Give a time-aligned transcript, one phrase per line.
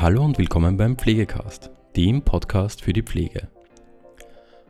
[0.00, 3.48] Hallo und willkommen beim Pflegecast, dem Podcast für die Pflege.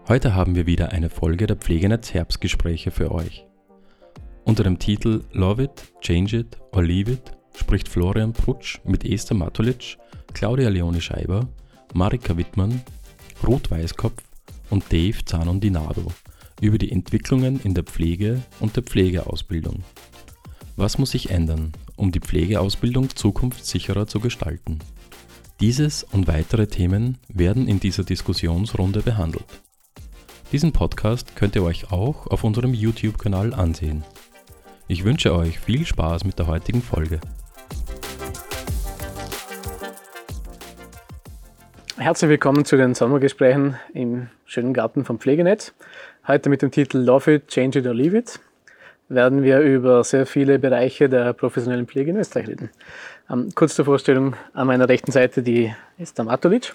[0.08, 3.46] Heute haben wir wieder eine Folge der Pflegenetz Herbstgespräche für euch.
[4.46, 9.34] Unter dem Titel Love It, Change It or Leave It spricht Florian Prutsch mit Esther
[9.34, 9.98] Matulic,
[10.32, 11.46] Claudia Leone Scheiber,
[11.92, 12.80] Marika Wittmann,
[13.46, 14.22] Ruth Weißkopf
[14.70, 16.06] und Dave Zanondinado
[16.62, 19.84] über die Entwicklungen in der Pflege und der Pflegeausbildung.
[20.76, 24.78] Was muss sich ändern, um die Pflegeausbildung zukunftssicherer zu gestalten?
[25.60, 29.44] Dieses und weitere Themen werden in dieser Diskussionsrunde behandelt.
[30.52, 34.04] Diesen Podcast könnt ihr euch auch auf unserem YouTube-Kanal ansehen.
[34.86, 37.18] Ich wünsche euch viel Spaß mit der heutigen Folge.
[41.96, 45.74] Herzlich willkommen zu den Sommergesprächen im schönen Garten vom Pflegenetz.
[46.28, 48.38] Heute mit dem Titel Love It, Change It or Leave It
[49.08, 52.70] werden wir über sehr viele Bereiche der professionellen Pflege in Österreich reden.
[53.30, 56.74] Ähm, kurz zur Vorstellung, an meiner rechten Seite die Esther Matovic,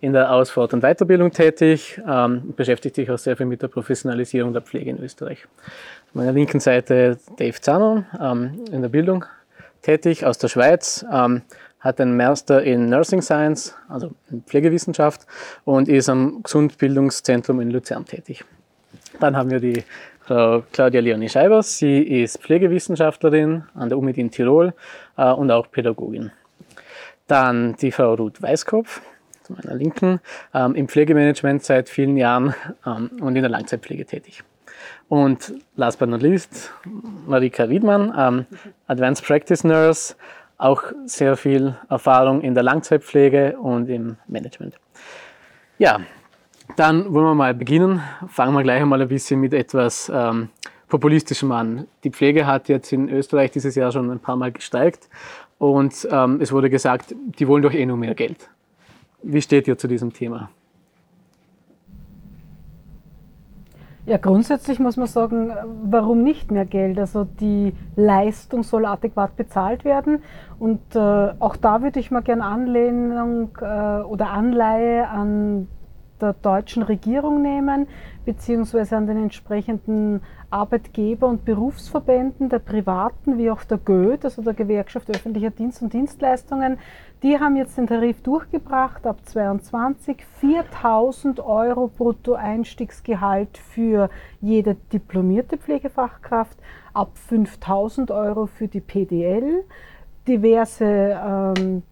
[0.00, 4.52] in der Ausfahrt- und Weiterbildung tätig, ähm, beschäftigt sich auch sehr viel mit der Professionalisierung
[4.52, 5.46] der Pflege in Österreich.
[6.14, 9.26] An meiner linken Seite Dave Zano, ähm, in der Bildung
[9.82, 11.42] tätig, aus der Schweiz, ähm,
[11.80, 15.26] hat einen Master in Nursing Science, also in Pflegewissenschaft,
[15.64, 18.44] und ist am Gesundbildungszentrum in Luzern tätig.
[19.18, 19.84] Dann haben wir die
[20.30, 21.60] Frau Claudia Leonie Scheiber.
[21.60, 24.74] Sie ist Pflegewissenschaftlerin an der UMID in Tirol
[25.16, 26.30] äh, und auch Pädagogin.
[27.26, 29.00] Dann die Frau Ruth Weißkopf,
[29.42, 30.20] zu meiner Linken,
[30.54, 32.54] ähm, im Pflegemanagement seit vielen Jahren
[32.86, 34.44] ähm, und in der Langzeitpflege tätig.
[35.08, 36.72] Und last but not least,
[37.26, 38.46] Marika Wiedmann, ähm,
[38.86, 40.14] Advanced Practice Nurse,
[40.58, 44.76] auch sehr viel Erfahrung in der Langzeitpflege und im Management.
[45.78, 45.98] Ja,
[46.76, 48.00] dann wollen wir mal beginnen.
[48.28, 50.48] Fangen wir gleich einmal ein bisschen mit etwas ähm,
[50.88, 51.86] Populistischem an.
[52.04, 55.08] Die Pflege hat jetzt in Österreich dieses Jahr schon ein paar Mal gesteigt
[55.58, 58.48] und ähm, es wurde gesagt, die wollen doch eh nur mehr Geld.
[59.22, 60.50] Wie steht ihr zu diesem Thema?
[64.06, 65.52] Ja, grundsätzlich muss man sagen,
[65.84, 66.98] warum nicht mehr Geld?
[66.98, 70.22] Also die Leistung soll adäquat bezahlt werden
[70.58, 70.98] und äh,
[71.38, 75.68] auch da würde ich mal gerne Anlehnung äh, oder Anleihe an
[76.20, 77.86] der deutschen Regierung nehmen,
[78.24, 80.20] beziehungsweise an den entsprechenden
[80.50, 85.92] Arbeitgeber- und Berufsverbänden der Privaten wie auch der GÖD, also der Gewerkschaft öffentlicher Dienst und
[85.92, 86.78] Dienstleistungen.
[87.22, 94.10] Die haben jetzt den Tarif durchgebracht ab 22 4000 Euro Bruttoeinstiegsgehalt für
[94.40, 96.58] jede diplomierte Pflegefachkraft,
[96.94, 99.64] ab 5000 Euro für die PDL,
[100.26, 101.82] diverse ähm,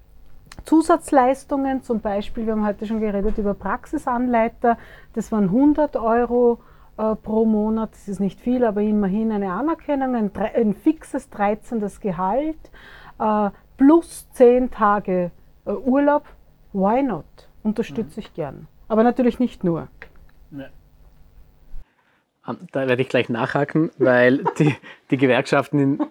[0.68, 4.76] Zusatzleistungen, zum Beispiel, wir haben heute schon geredet über Praxisanleiter,
[5.14, 6.58] das waren 100 Euro
[6.98, 11.82] äh, pro Monat, das ist nicht viel, aber immerhin eine Anerkennung, ein, ein fixes 13.
[12.02, 12.58] Gehalt,
[13.18, 13.48] äh,
[13.78, 15.30] plus 10 Tage
[15.64, 16.24] äh, Urlaub,
[16.74, 17.24] why not?
[17.62, 18.26] Unterstütze mhm.
[18.26, 18.68] ich gern.
[18.88, 19.88] Aber natürlich nicht nur.
[20.50, 20.66] Ja.
[22.46, 24.76] Ähm, da werde ich gleich nachhaken, weil die,
[25.10, 26.02] die Gewerkschaften in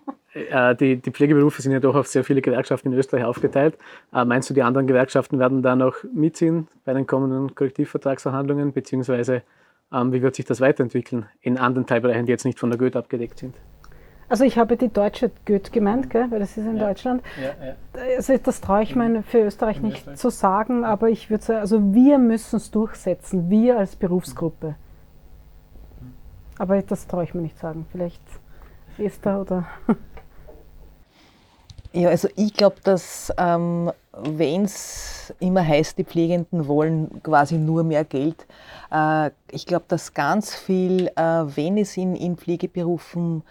[0.76, 3.78] die, die Pflegeberufe sind ja doch auf sehr viele Gewerkschaften in Österreich aufgeteilt.
[4.14, 9.44] Äh, meinst du, die anderen Gewerkschaften werden da noch mitziehen bei den kommenden Kollektivvertragsverhandlungen, beziehungsweise
[9.92, 13.00] ähm, wie wird sich das weiterentwickeln in anderen Teilbereichen, die jetzt nicht von der Goethe
[13.00, 13.56] abgedeckt sind?
[14.30, 16.88] Also ich habe die deutsche Goethe gemeint, gell, weil das ist in ja.
[16.88, 17.24] Deutschland.
[17.42, 17.76] Ja, ja.
[18.18, 20.18] Also das traue ich mir für Österreich nicht Österreich.
[20.18, 24.76] zu sagen, aber ich würde sagen, also wir müssen es durchsetzen, wir als Berufsgruppe.
[26.58, 27.86] Aber das traue ich mir nicht sagen.
[27.92, 28.22] Vielleicht
[28.98, 29.68] Esther oder
[31.98, 37.84] Ja, also ich glaube, dass ähm, wenn es immer heißt, die Pflegenden wollen quasi nur
[37.84, 38.46] mehr Geld,
[38.92, 43.42] äh, ich glaube, dass ganz viel, äh, wenn es in, in Pflegeberufen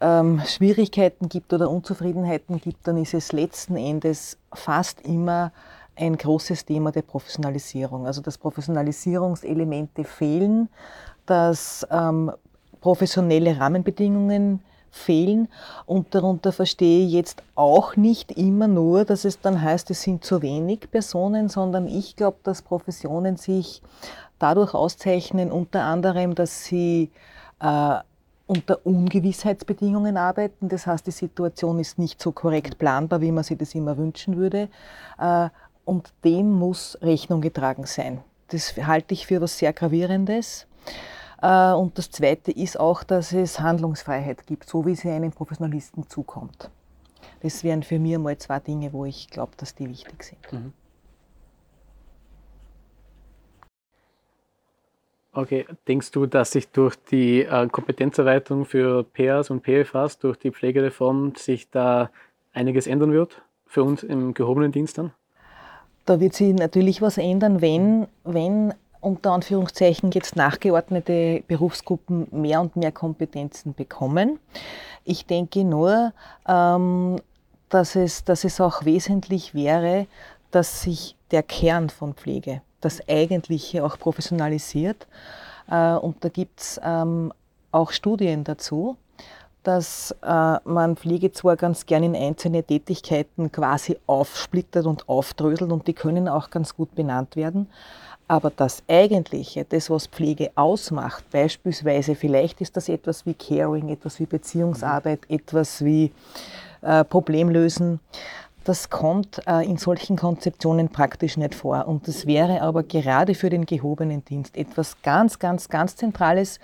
[0.00, 5.52] ähm, Schwierigkeiten gibt oder Unzufriedenheiten gibt, dann ist es letzten Endes fast immer
[5.94, 8.08] ein großes Thema der Professionalisierung.
[8.08, 10.68] Also dass Professionalisierungselemente fehlen,
[11.26, 12.32] dass ähm,
[12.80, 15.48] professionelle Rahmenbedingungen fehlen.
[15.86, 20.24] Und darunter verstehe ich jetzt auch nicht immer nur, dass es dann heißt, es sind
[20.24, 23.82] zu wenig Personen, sondern ich glaube, dass Professionen sich
[24.38, 27.10] dadurch auszeichnen, unter anderem, dass sie
[27.60, 27.98] äh,
[28.46, 30.68] unter Ungewissheitsbedingungen arbeiten.
[30.68, 34.36] Das heißt, die Situation ist nicht so korrekt planbar, wie man sich das immer wünschen
[34.36, 34.68] würde.
[35.18, 35.48] Äh,
[35.84, 38.20] und dem muss Rechnung getragen sein.
[38.48, 40.66] Das halte ich für etwas sehr Gravierendes.
[41.42, 46.08] Äh, und das Zweite ist auch, dass es Handlungsfreiheit gibt, so wie sie einem Professionalisten
[46.08, 46.70] zukommt.
[47.42, 50.52] Das wären für mich mal zwei Dinge, wo ich glaube, dass die wichtig sind.
[50.52, 50.72] Mhm.
[55.32, 60.50] Okay, denkst du, dass sich durch die äh, Kompetenzerweiterung für PAs und PFAs, durch die
[60.50, 62.10] Pflegereform, sich da
[62.54, 65.12] einiges ändern wird für uns im gehobenen Dienst dann?
[66.06, 68.72] da wird sich natürlich was ändern, wenn, wenn
[69.06, 74.40] unter Anführungszeichen jetzt nachgeordnete Berufsgruppen mehr und mehr Kompetenzen bekommen.
[75.04, 76.12] Ich denke nur,
[76.48, 77.20] ähm,
[77.68, 80.08] dass, es, dass es auch wesentlich wäre,
[80.50, 85.06] dass sich der Kern von Pflege, das Eigentliche auch professionalisiert.
[85.70, 87.32] Äh, und da gibt es ähm,
[87.70, 88.96] auch Studien dazu,
[89.62, 95.86] dass äh, man Pflege zwar ganz gern in einzelne Tätigkeiten quasi aufsplittert und aufdröselt und
[95.86, 97.68] die können auch ganz gut benannt werden.
[98.28, 104.18] Aber das Eigentliche, das, was Pflege ausmacht, beispielsweise, vielleicht ist das etwas wie Caring, etwas
[104.18, 106.10] wie Beziehungsarbeit, etwas wie
[106.82, 108.00] äh, Problemlösen,
[108.66, 111.86] das kommt äh, in solchen Konzeptionen praktisch nicht vor.
[111.86, 116.58] Und das wäre aber gerade für den gehobenen Dienst etwas ganz, ganz, ganz Zentrales.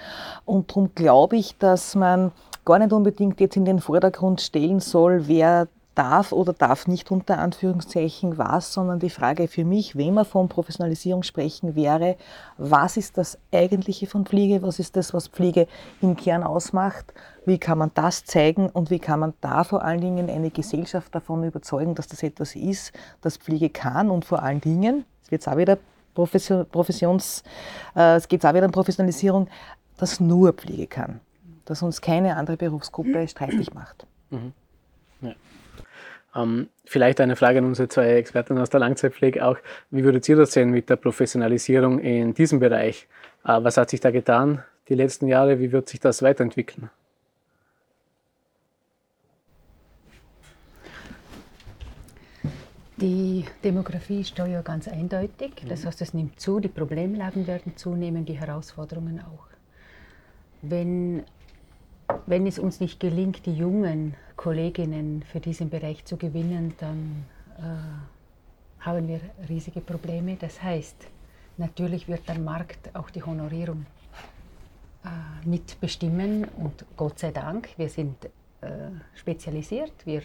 [0.44, 2.32] Und darum glaube ich, dass man
[2.64, 7.38] gar nicht unbedingt jetzt in den Vordergrund stellen soll, wer darf oder darf nicht unter
[7.38, 12.16] Anführungszeichen was, sondern die Frage für mich, wenn wir von Professionalisierung sprechen, wäre,
[12.56, 15.66] was ist das Eigentliche von Pflege, was ist das, was Pflege
[16.00, 17.12] im Kern ausmacht,
[17.44, 21.14] wie kann man das zeigen und wie kann man da vor allen Dingen eine Gesellschaft
[21.14, 25.46] davon überzeugen, dass das etwas ist, das Pflege kann und vor allen Dingen, es wird
[25.46, 25.78] auch wieder
[26.14, 27.42] Profession, Professions,
[27.96, 29.48] äh, es geht auch wieder um Professionalisierung,
[29.96, 31.20] dass nur Pflege kann,
[31.64, 34.06] dass uns keine andere Berufsgruppe streitig macht.
[34.30, 34.52] Mhm.
[35.20, 35.34] Ja.
[36.34, 39.58] Ähm, vielleicht eine Frage an unsere zwei Experten aus der Langzeitpflege auch.
[39.90, 43.06] Wie würdet ihr das sehen mit der Professionalisierung in diesem Bereich?
[43.44, 45.58] Äh, was hat sich da getan die letzten Jahre?
[45.58, 46.90] Wie wird sich das weiterentwickeln?
[52.96, 55.64] Die Demografie ist da ja ganz eindeutig.
[55.68, 59.48] Das heißt, es nimmt zu, die Problemlagen werden zunehmen, die Herausforderungen auch.
[60.62, 61.24] Wenn
[62.26, 67.24] wenn es uns nicht gelingt, die jungen Kolleginnen für diesen Bereich zu gewinnen, dann
[67.58, 70.36] äh, haben wir riesige Probleme.
[70.36, 70.96] Das heißt,
[71.58, 73.86] natürlich wird der Markt auch die Honorierung
[75.04, 78.24] äh, mitbestimmen und Gott sei Dank, wir sind
[78.62, 78.68] äh,
[79.14, 80.22] spezialisiert, wir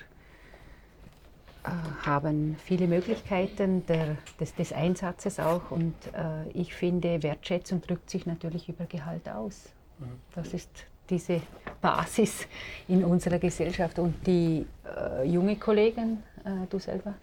[1.63, 1.69] äh,
[2.03, 8.25] haben viele Möglichkeiten der, des, des, Einsatzes auch und äh, ich finde, Wertschätzung drückt sich
[8.25, 9.69] natürlich über Gehalt aus.
[9.99, 10.05] Mhm.
[10.33, 11.41] Das ist diese
[11.81, 12.47] Basis
[12.87, 13.99] in unserer Gesellschaft.
[13.99, 17.13] Und die äh, junge Kollegen, äh, du selber,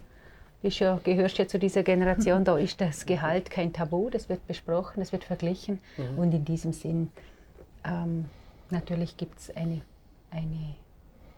[0.61, 4.45] bist ja, gehörst ja zu dieser Generation, da ist das Gehalt kein Tabu, das wird
[4.47, 5.79] besprochen, das wird verglichen.
[5.97, 6.17] Mhm.
[6.17, 7.11] Und in diesem Sinn,
[7.83, 8.25] ähm,
[8.71, 9.81] natürlich gibt es eine,
[10.31, 10.75] eine,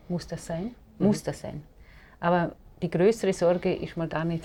[0.08, 0.74] muss das sein?
[0.98, 1.06] Mhm.
[1.06, 1.62] Muss das sein.
[2.20, 4.44] Aber die größere Sorge ist mal gar nicht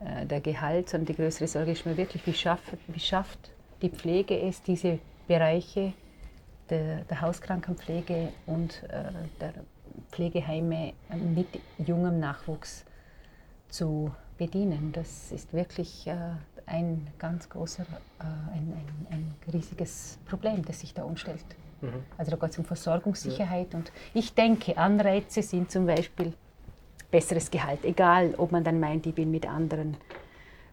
[0.00, 3.50] äh, der Gehalt, sondern die größere Sorge ist mal wirklich, wie schafft, wie schafft
[3.82, 4.98] die Pflege es, diese
[5.28, 5.92] Bereiche
[6.70, 9.52] der, der Hauskrankenpflege und äh, der
[10.10, 10.92] Pflegeheime
[11.34, 11.48] mit
[11.78, 12.84] jungem Nachwuchs
[13.68, 14.92] zu bedienen.
[14.92, 16.16] Das ist wirklich äh,
[16.66, 21.44] ein ganz großer, äh, ein, ein, ein, riesiges Problem, das sich da umstellt.
[21.80, 22.04] Mhm.
[22.16, 23.78] Also da geht es um Versorgungssicherheit ja.
[23.78, 26.32] und ich denke, Anreize sind zum Beispiel
[27.10, 29.96] besseres Gehalt, egal ob man dann meint, ich bin mit anderen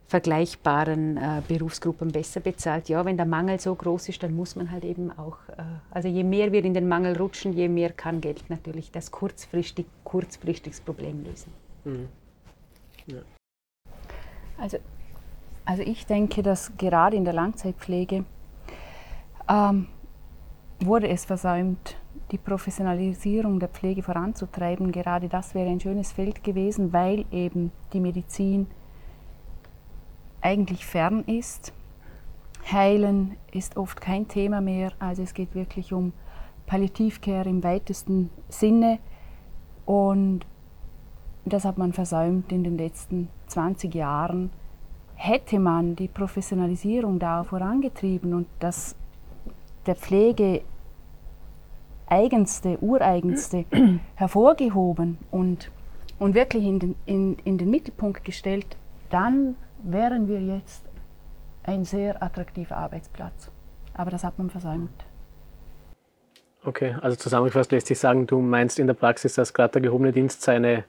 [0.08, 2.90] vergleichbaren äh, Berufsgruppen besser bezahlt.
[2.90, 6.08] Ja, wenn der Mangel so groß ist, dann muss man halt eben auch, äh, also
[6.08, 10.82] je mehr wir in den Mangel rutschen, je mehr kann Geld natürlich das kurzfristig, kurzfristiges
[10.82, 11.52] Problem lösen.
[11.86, 12.08] Mhm.
[13.08, 13.18] Ja.
[14.60, 14.78] Also,
[15.66, 18.26] also ich denke, dass gerade in der Langzeitpflege
[19.50, 19.88] ähm,
[20.80, 21.98] wurde es versäumt,
[22.32, 24.92] die Professionalisierung der Pflege voranzutreiben.
[24.92, 28.68] Gerade das wäre ein schönes Feld gewesen, weil eben die Medizin
[30.46, 31.74] eigentlich fern ist.
[32.72, 36.14] Heilen ist oft kein Thema mehr, also es geht wirklich um
[36.68, 39.00] Palliativcare im weitesten Sinne
[39.86, 40.46] und
[41.46, 44.52] das hat man versäumt in den letzten 20 Jahren.
[45.16, 48.96] Hätte man die Professionalisierung da vorangetrieben und das
[49.86, 50.62] der Pflege
[52.08, 53.66] eigenste, ureigenste
[54.16, 55.72] hervorgehoben und,
[56.20, 58.78] und wirklich in den, in, in den Mittelpunkt gestellt,
[59.10, 60.84] dann wären wir jetzt
[61.64, 63.52] ein sehr attraktiver Arbeitsplatz.
[63.94, 65.06] Aber das hat man versäumt.
[66.64, 70.12] Okay, also zusammengefasst lässt sich sagen, du meinst in der Praxis, dass gerade der gehobene
[70.12, 70.84] Dienst seine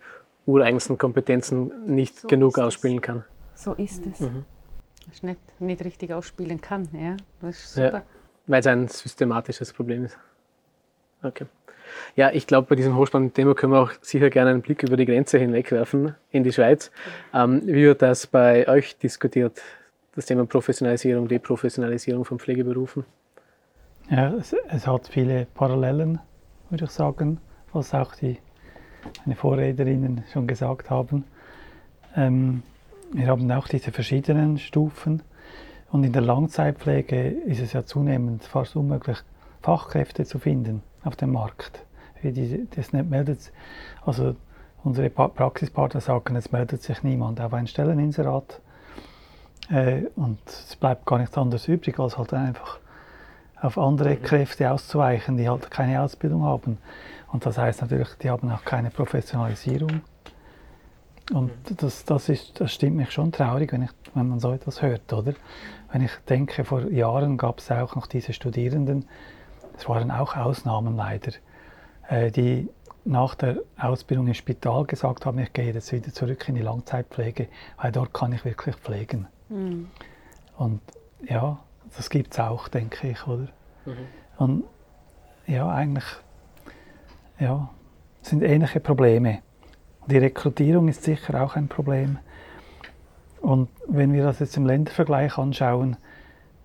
[0.47, 3.25] ureigensten Kompetenzen nicht so genug ausspielen kann.
[3.55, 4.21] So ist es.
[4.21, 4.45] Mhm.
[5.07, 7.17] Das nicht, nicht richtig ausspielen kann, ja.
[7.41, 7.99] Das ist super.
[7.99, 8.03] Ja,
[8.47, 10.19] weil es ein systematisches Problem ist.
[11.23, 11.47] Okay.
[12.15, 15.07] Ja, ich glaube, bei diesem Hochspannend-Thema können wir auch sicher gerne einen Blick über die
[15.07, 16.91] Grenze hinweg werfen in die Schweiz.
[17.35, 19.63] Ähm, wie wird das bei euch diskutiert,
[20.15, 23.05] das Thema Professionalisierung, Deprofessionalisierung von Pflegeberufen?
[24.11, 26.21] Ja, es, es hat viele Parallelen,
[26.71, 27.39] würde ich sagen,
[27.73, 28.39] was auch die
[29.25, 31.25] meine Vorrederinnen schon gesagt haben.
[32.17, 32.63] Ähm,
[33.13, 35.23] wir haben auch diese verschiedenen Stufen.
[35.93, 39.19] Und in der Langzeitpflege ist es ja zunehmend fast unmöglich,
[39.63, 41.85] Fachkräfte zu finden auf dem Markt.
[42.23, 43.53] Die, das nicht meldet,
[44.05, 44.35] also
[44.83, 48.61] unsere Praxispartner sagen, es meldet sich niemand auf ein Stelleninserat.
[49.71, 52.79] Äh, und es bleibt gar nichts anderes übrig, als halt einfach
[53.61, 54.23] auf andere mhm.
[54.23, 56.79] Kräfte auszuweichen, die halt keine Ausbildung haben.
[57.33, 60.03] Und das heißt natürlich, die haben auch keine Professionalisierung.
[61.33, 61.77] Und mhm.
[61.79, 65.13] das, das, ist, das stimmt mich schon traurig, wenn, ich, wenn man so etwas hört,
[65.13, 65.35] oder?
[65.93, 69.07] Wenn ich denke, vor Jahren gab es auch noch diese Studierenden,
[69.77, 71.33] es waren auch Ausnahmen leider,
[72.09, 72.69] äh, die
[73.05, 77.49] nach der Ausbildung im Spital gesagt haben, ich gehe jetzt wieder zurück in die Langzeitpflege,
[77.77, 79.29] weil dort kann ich wirklich pflegen.
[79.49, 79.89] Mhm.
[80.57, 80.81] Und
[81.29, 81.59] ja,
[81.97, 83.49] das gibt es auch, denke ich, oder?
[83.85, 83.95] Mhm.
[84.39, 84.65] Und
[85.47, 86.05] ja, eigentlich
[87.39, 87.71] ja,
[88.23, 89.41] sind ähnliche Probleme.
[90.07, 92.19] Die Rekrutierung ist sicher auch ein Problem.
[93.41, 95.97] Und wenn wir das jetzt im Ländervergleich anschauen,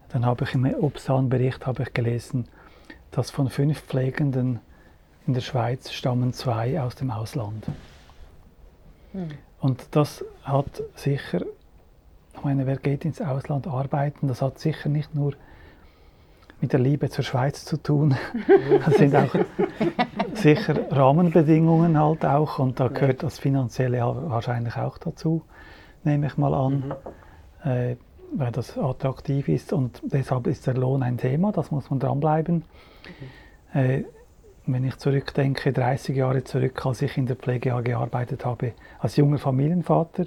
[0.09, 1.63] dann habe ich im Obsan-Bericht
[1.93, 2.47] gelesen,
[3.11, 4.59] dass von fünf Pflegenden
[5.27, 7.65] in der Schweiz stammen zwei aus dem Ausland.
[9.11, 9.29] Hm.
[9.59, 11.41] Und das hat sicher,
[12.33, 15.33] ich meine, wer geht ins Ausland arbeiten, das hat sicher nicht nur
[16.61, 18.15] mit der Liebe zur Schweiz zu tun.
[18.85, 19.35] Das sind auch
[20.33, 25.43] sicher Rahmenbedingungen halt auch und da gehört das Finanzielle wahrscheinlich auch dazu,
[26.03, 26.93] nehme ich mal an,
[27.63, 27.69] mhm.
[27.69, 27.95] äh,
[28.33, 32.63] weil das attraktiv ist und deshalb ist der Lohn ein Thema, das muss man dranbleiben.
[33.73, 34.03] Äh,
[34.65, 39.39] wenn ich zurückdenke, 30 Jahre zurück, als ich in der Pflege gearbeitet habe, als junger
[39.39, 40.25] Familienvater,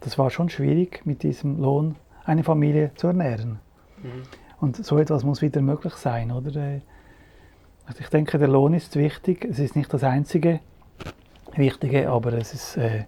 [0.00, 3.58] das war schon schwierig, mit diesem Lohn eine Familie zu ernähren.
[4.02, 4.22] Mhm.
[4.60, 6.54] Und so etwas muss wieder möglich sein, oder?
[6.56, 6.80] Äh,
[7.86, 9.44] also ich denke, der Lohn ist wichtig.
[9.44, 10.60] Es ist nicht das einzige
[11.54, 13.04] Wichtige, aber es, ist, äh,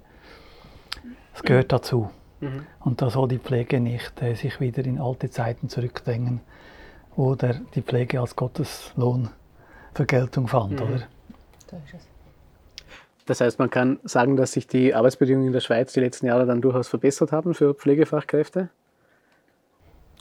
[1.35, 2.11] es gehört dazu.
[2.41, 2.67] Mhm.
[2.81, 6.41] Und da soll die Pflege nicht äh, sich wieder in alte Zeiten zurückdrängen,
[7.17, 9.31] wo der, die Pflege als Gotteslohn
[9.95, 10.83] Vergeltung fand, mhm.
[10.83, 11.03] oder?
[11.69, 12.09] Da ist es.
[13.25, 16.47] Das heißt, man kann sagen, dass sich die Arbeitsbedingungen in der Schweiz die letzten Jahre
[16.47, 18.69] dann durchaus verbessert haben für Pflegefachkräfte?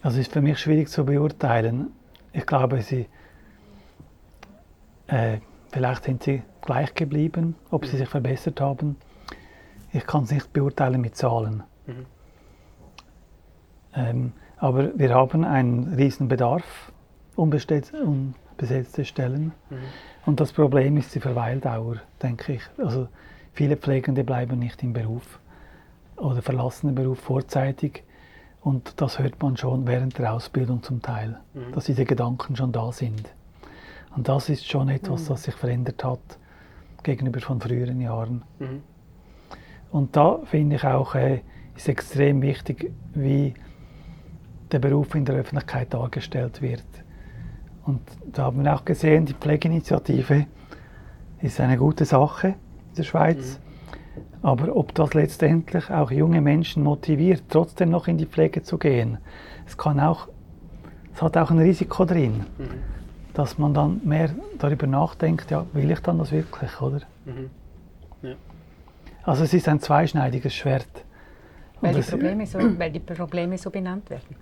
[0.01, 1.91] Also ist für mich schwierig zu beurteilen.
[2.33, 3.07] Ich glaube, sie
[5.07, 5.37] äh,
[5.71, 8.97] vielleicht sind sie gleich geblieben, ob sie sich verbessert haben.
[9.93, 11.63] Ich kann es nicht beurteilen mit Zahlen.
[11.85, 12.05] Mhm.
[13.93, 16.91] Ähm, aber wir haben einen riesen Bedarf
[17.35, 19.51] unbesetzte Stellen.
[19.69, 19.77] Mhm.
[20.25, 22.61] Und das Problem ist die Verweildauer, denke ich.
[22.77, 23.07] Also
[23.53, 25.39] viele Pflegende bleiben nicht im Beruf
[26.17, 28.03] oder verlassen den Beruf vorzeitig
[28.65, 31.71] und das hört man schon während der Ausbildung zum Teil, mhm.
[31.73, 33.29] dass diese Gedanken schon da sind.
[34.15, 35.29] Und das ist schon etwas, mhm.
[35.29, 36.39] was sich verändert hat
[37.03, 38.43] gegenüber von früheren Jahren.
[38.57, 38.81] Mhm.
[39.91, 41.41] Und da finde ich auch, äh,
[41.75, 43.53] ist extrem wichtig, wie
[44.71, 46.83] der Beruf in der Öffentlichkeit dargestellt wird.
[47.85, 50.47] Und da haben wir auch gesehen, die Pflegeinitiative
[51.41, 53.59] ist eine gute Sache in der Schweiz.
[53.59, 53.65] Mhm.
[54.41, 59.17] Aber ob das letztendlich auch junge Menschen motiviert, trotzdem noch in die Pflege zu gehen,
[59.67, 60.27] es kann auch,
[61.13, 62.69] es hat auch ein Risiko drin, mhm.
[63.33, 67.01] dass man dann mehr darüber nachdenkt, ja, will ich dann das wirklich, oder?
[67.25, 67.49] Mhm.
[68.21, 68.35] Ja.
[69.23, 70.87] Also es ist ein zweischneidiges Schwert.
[71.81, 74.35] Weil die, Probleme so, weil die Probleme so benannt werden.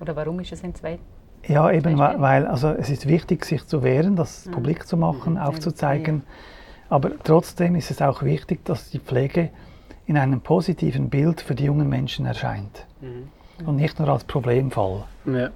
[0.00, 1.04] Oder warum ist es ein zweites?
[1.46, 4.52] Ja, eben, weil also es ist wichtig, sich zu wehren, das mhm.
[4.52, 5.38] publik zu machen, mhm.
[5.38, 6.22] aufzuzeigen.
[6.26, 6.34] Ja
[6.90, 9.50] aber trotzdem ist es auch wichtig, dass die Pflege
[10.06, 13.28] in einem positiven Bild für die jungen Menschen erscheint mhm.
[13.66, 15.04] und nicht nur als Problemfall.
[15.24, 15.50] Ja.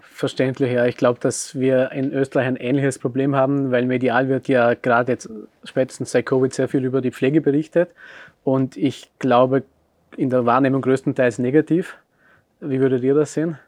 [0.00, 0.84] Verständlich, ja.
[0.84, 5.12] Ich glaube, dass wir in Österreich ein ähnliches Problem haben, weil medial wird ja gerade
[5.12, 5.30] jetzt
[5.64, 7.90] spätestens seit Covid sehr viel über die Pflege berichtet.
[8.44, 9.62] Und ich glaube,
[10.16, 11.96] in der Wahrnehmung größtenteils negativ.
[12.60, 13.58] Wie würdet ihr das sehen?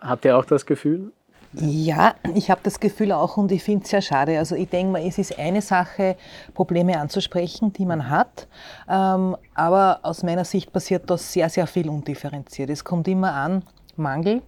[0.00, 1.12] Habt ihr auch das Gefühl?
[1.52, 4.38] Ja, ich habe das Gefühl auch und ich finde es sehr schade.
[4.38, 6.16] Also ich denke mal, es ist eine Sache,
[6.54, 8.46] Probleme anzusprechen, die man hat,
[8.88, 12.70] ähm, aber aus meiner Sicht passiert das sehr, sehr viel undifferenziert.
[12.70, 13.64] Es kommt immer an,
[13.96, 14.42] Mangel.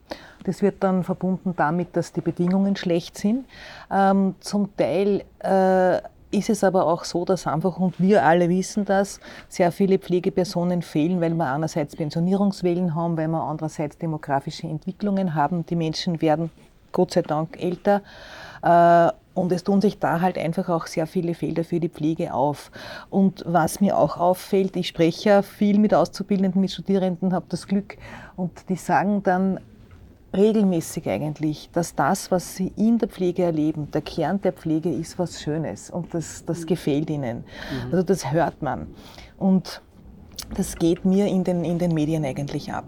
[0.45, 3.47] Das wird dann verbunden damit, dass die Bedingungen schlecht sind.
[3.91, 6.01] Ähm, zum Teil äh,
[6.33, 10.83] ist es aber auch so, dass einfach, und wir alle wissen das, sehr viele Pflegepersonen
[10.83, 15.65] fehlen, weil wir einerseits Pensionierungswellen haben, weil wir andererseits demografische Entwicklungen haben.
[15.67, 16.51] Die Menschen werden
[16.93, 18.03] Gott sei Dank älter.
[18.63, 22.35] Äh, und es tun sich da halt einfach auch sehr viele Felder für die Pflege
[22.35, 22.71] auf.
[23.09, 27.67] Und was mir auch auffällt, ich spreche ja viel mit Auszubildenden, mit Studierenden, habe das
[27.67, 27.97] Glück
[28.37, 29.59] und die sagen dann
[30.35, 35.19] regelmäßig eigentlich, dass das, was sie in der Pflege erleben, der Kern der Pflege ist
[35.19, 37.39] was Schönes und das, das gefällt ihnen.
[37.39, 37.93] Mhm.
[37.93, 38.89] Also das hört man.
[39.39, 39.83] Und
[40.55, 42.87] das geht mir in den, in den Medien eigentlich ab.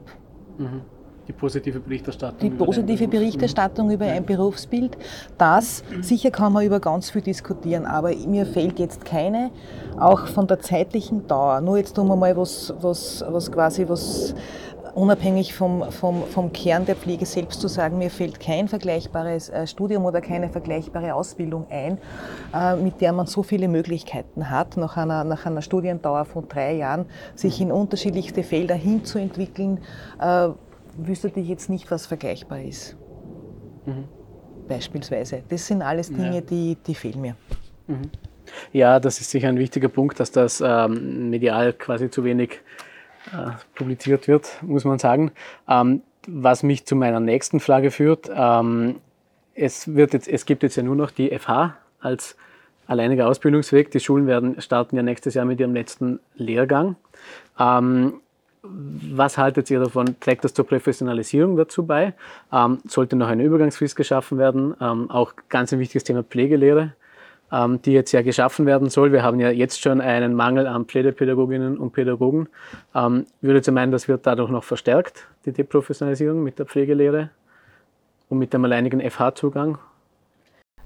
[0.59, 0.83] Mhm.
[1.27, 2.39] Die positive Berichterstattung.
[2.39, 4.99] Die positive Berichterstattung über ein Berufsbild,
[5.39, 9.51] das sicher kann man über ganz viel diskutieren, aber mir fehlt jetzt keine,
[9.99, 11.63] auch von der zeitlichen Dauer.
[11.63, 14.35] Nur jetzt tun wir mal was, was, was quasi was
[14.95, 19.67] unabhängig vom, vom, vom Kern der Pflege selbst zu sagen, mir fällt kein vergleichbares äh,
[19.67, 21.99] Studium oder keine vergleichbare Ausbildung ein,
[22.55, 26.75] äh, mit der man so viele Möglichkeiten hat, nach einer, nach einer Studiendauer von drei
[26.75, 29.81] Jahren, sich in unterschiedlichste Felder hinzuentwickeln,
[30.21, 30.49] äh,
[30.97, 32.97] wüsste ich jetzt nicht, was vergleichbar ist.
[33.87, 34.05] Mhm.
[34.69, 35.43] Beispielsweise.
[35.49, 36.41] Das sind alles Dinge, ja.
[36.41, 37.37] die, die fehlen mir.
[37.87, 38.11] Mhm.
[38.73, 42.61] Ja, das ist sicher ein wichtiger Punkt, dass das ähm, medial quasi zu wenig
[43.33, 45.33] äh, publiziert wird, muss man sagen.
[45.69, 48.97] Ähm, was mich zu meiner nächsten Frage führt, ähm,
[49.55, 52.37] es, wird jetzt, es gibt jetzt ja nur noch die FH als
[52.87, 53.91] alleiniger Ausbildungsweg.
[53.91, 56.97] Die Schulen werden starten ja nächstes Jahr mit ihrem letzten Lehrgang.
[57.59, 58.15] Ähm,
[58.63, 60.19] was haltet ihr davon?
[60.21, 62.15] Trägt das zur Professionalisierung dazu bei?
[62.53, 64.75] Ähm, sollte noch eine Übergangsfrist geschaffen werden?
[64.81, 66.95] Ähm, auch ganz ein wichtiges Thema Pflegelehre,
[67.55, 69.13] ähm, die jetzt ja geschaffen werden soll.
[69.13, 72.49] Wir haben ja jetzt schon einen Mangel an Pflegepädagoginnen und Pädagogen.
[72.95, 77.31] Ähm, würdet ihr meinen, das wird dadurch noch verstärkt, die Deprofessionalisierung mit der Pflegelehre
[78.29, 79.79] und mit dem alleinigen FH-Zugang?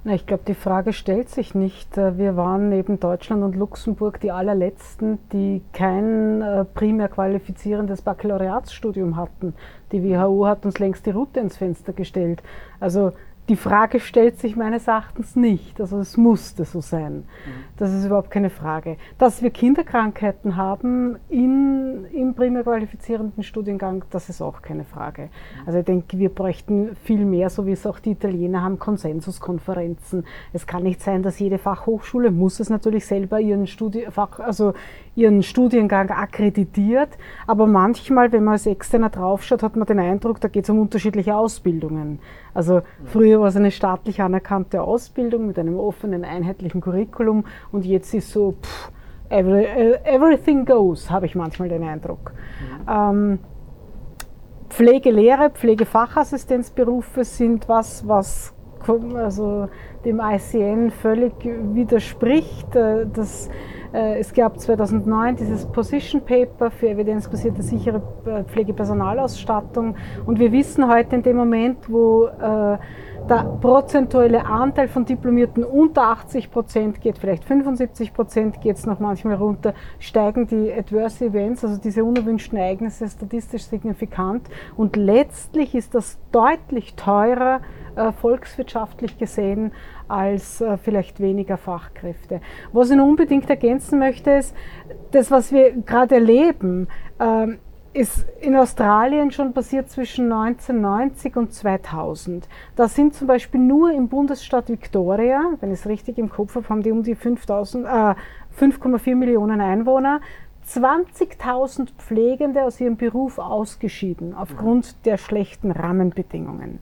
[0.04, 1.96] Na, ich glaube, die Frage stellt sich nicht.
[1.96, 9.16] Äh, wir waren neben Deutschland und Luxemburg die allerletzten, die kein äh, primär qualifizierendes Baccalaureatsstudium
[9.16, 9.54] hatten.
[9.90, 12.42] Die WHO hat uns längst die Route ins Fenster gestellt.
[12.78, 13.12] Also
[13.48, 15.80] die Frage stellt sich meines Erachtens nicht.
[15.80, 17.24] Also es musste so sein.
[17.76, 18.96] Das ist überhaupt keine Frage.
[19.16, 25.30] Dass wir Kinderkrankheiten haben in, im primär qualifizierenden Studiengang, das ist auch keine Frage.
[25.64, 30.26] Also ich denke, wir bräuchten viel mehr, so wie es auch die Italiener haben, Konsensuskonferenzen.
[30.52, 34.74] Es kann nicht sein, dass jede Fachhochschule muss es natürlich selber ihren, Studi Fach, also
[35.14, 37.10] ihren Studiengang akkreditiert.
[37.46, 40.78] Aber manchmal, wenn man als Externer draufschaut, hat man den Eindruck, da geht es um
[40.78, 42.20] unterschiedliche Ausbildungen.
[42.54, 48.14] Also früher war es eine staatlich anerkannte Ausbildung mit einem offenen, einheitlichen Curriculum und jetzt
[48.14, 48.92] ist so, pff,
[49.28, 49.64] every,
[50.04, 52.32] everything goes, habe ich manchmal den Eindruck.
[52.32, 52.88] Mhm.
[52.88, 53.38] Ähm,
[54.68, 58.54] Pflegelehre, Pflegefachassistenzberufe sind was, was
[59.16, 59.68] also
[60.04, 62.74] dem ICN völlig widerspricht.
[62.74, 63.48] Äh, das
[63.92, 70.88] äh, es gab 2009 dieses Position Paper für evidenzbasierte sichere äh, Pflegepersonalausstattung und wir wissen
[70.88, 72.78] heute in dem Moment, wo äh,
[73.28, 79.00] der prozentuelle Anteil von Diplomierten unter 80 Prozent geht, vielleicht 75 Prozent geht es noch
[79.00, 84.48] manchmal runter, steigen die Adverse Events, also diese unerwünschten Ereignisse, statistisch signifikant.
[84.76, 87.60] Und letztlich ist das deutlich teurer,
[87.96, 89.72] äh, volkswirtschaftlich gesehen,
[90.08, 92.40] als äh, vielleicht weniger Fachkräfte.
[92.72, 94.54] Was ich unbedingt ergänzen möchte, ist,
[95.10, 96.88] das, was wir gerade erleben,
[97.18, 97.58] äh,
[97.98, 102.48] ist in Australien schon passiert zwischen 1990 und 2000.
[102.76, 106.68] Da sind zum Beispiel nur im Bundesstaat Victoria, wenn ich es richtig im Kopf habe,
[106.68, 108.16] haben die um die 5,4
[109.06, 110.20] äh, Millionen Einwohner,
[110.68, 116.78] 20.000 Pflegende aus ihrem Beruf ausgeschieden aufgrund der schlechten Rahmenbedingungen.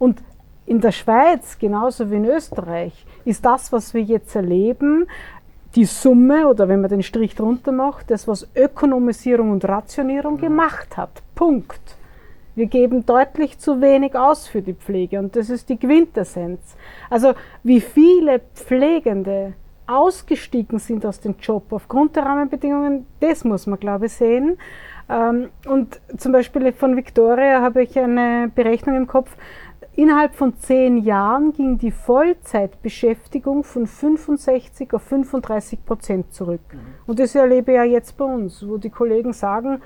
[0.00, 0.20] Und
[0.66, 5.06] in der Schweiz, genauso wie in Österreich, ist das, was wir jetzt erleben,
[5.76, 10.40] die Summe oder wenn man den Strich drunter macht, das, was Ökonomisierung und Rationierung mhm.
[10.40, 11.22] gemacht hat.
[11.34, 11.96] Punkt.
[12.54, 16.74] Wir geben deutlich zu wenig aus für die Pflege und das ist die Quintessenz.
[17.10, 19.52] Also wie viele Pflegende
[19.86, 24.56] ausgestiegen sind aus dem Job aufgrund der Rahmenbedingungen, das muss man, glaube ich, sehen.
[25.08, 29.36] Ähm, und zum Beispiel von Victoria habe ich eine Berechnung im Kopf,
[29.96, 36.60] Innerhalb von zehn Jahren ging die Vollzeitbeschäftigung von 65 auf 35 Prozent zurück.
[36.70, 36.78] Mhm.
[37.06, 39.80] Und das erlebe ich ja jetzt bei uns, wo die Kollegen sagen,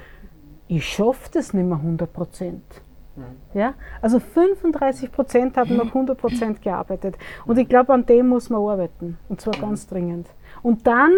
[0.66, 2.82] ich schaffe das nicht mehr 100 Prozent.
[3.14, 3.22] Mhm.
[3.54, 3.74] Ja?
[4.02, 7.16] Also 35 Prozent haben noch 100 Prozent gearbeitet.
[7.46, 9.16] Und ich glaube, an dem muss man arbeiten.
[9.28, 10.26] Und zwar ganz dringend.
[10.62, 11.12] Und dann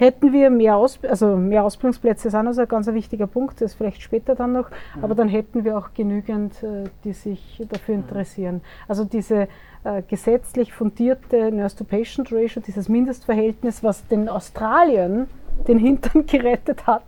[0.00, 3.60] Hätten wir mehr, Aus also mehr Ausbildungsplätze, ist auch noch so ein ganz wichtiger Punkt,
[3.60, 5.04] das ist vielleicht später dann noch, mhm.
[5.04, 8.04] aber dann hätten wir auch genügend, äh, die sich dafür mhm.
[8.04, 8.62] interessieren.
[8.88, 9.46] Also diese
[9.84, 15.26] äh, gesetzlich fundierte Nurse-to-Patient-Ratio, dieses Mindestverhältnis, was den Australien
[15.68, 17.04] den Hintern gerettet hat,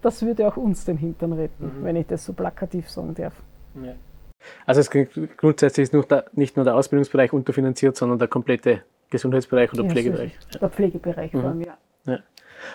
[0.00, 1.84] das würde auch uns den Hintern retten, mhm.
[1.84, 3.34] wenn ich das so plakativ sagen darf.
[3.74, 3.94] Ja.
[4.66, 4.90] Also es
[5.36, 10.38] grundsätzlich ist nicht nur der Ausbildungsbereich unterfinanziert, sondern der komplette Gesundheitsbereich oder ja, Pflegebereich.
[10.60, 11.40] Der Pflegebereich mhm.
[11.40, 11.76] vor allem, ja.
[12.04, 12.18] ja.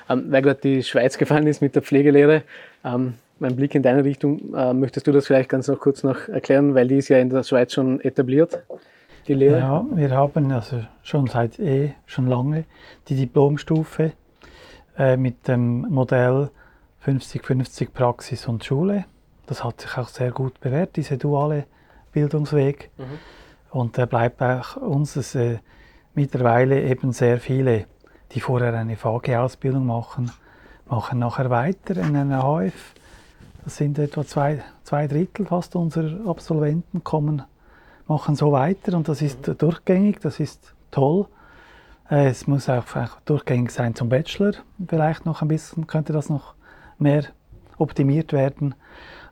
[0.10, 2.44] Ähm, weil gerade die Schweiz gefallen ist mit der Pflegelehre,
[2.84, 6.28] ähm, mein Blick in deine Richtung, äh, möchtest du das vielleicht ganz noch kurz noch
[6.28, 8.64] erklären, weil die ist ja in der Schweiz schon etabliert,
[9.28, 9.58] die Lehre?
[9.58, 12.66] Ja, wir haben also schon seit eh, schon lange
[13.08, 14.14] die Diplomstufe
[14.98, 16.52] äh, mit dem Modell
[17.06, 19.06] 50-50 Praxis und Schule.
[19.48, 21.66] Das hat sich auch sehr gut bewährt, dieser duale
[22.12, 22.92] Bildungsweg.
[22.98, 23.04] Mhm.
[23.72, 25.58] Und da bleibt auch uns dass, äh,
[26.14, 27.86] mittlerweile eben sehr viele,
[28.34, 30.32] die vorher eine VG-Ausbildung machen,
[30.90, 32.94] machen nachher weiter in einer HF.
[33.64, 37.44] Das sind etwa zwei, zwei Drittel fast unserer Absolventen kommen,
[38.08, 39.58] machen so weiter und das ist mhm.
[39.58, 41.28] durchgängig, das ist toll.
[42.10, 42.86] Äh, es muss auch
[43.26, 44.54] durchgängig sein zum Bachelor.
[44.88, 46.56] Vielleicht noch ein bisschen könnte das noch
[46.98, 47.26] mehr
[47.78, 48.76] optimiert werden.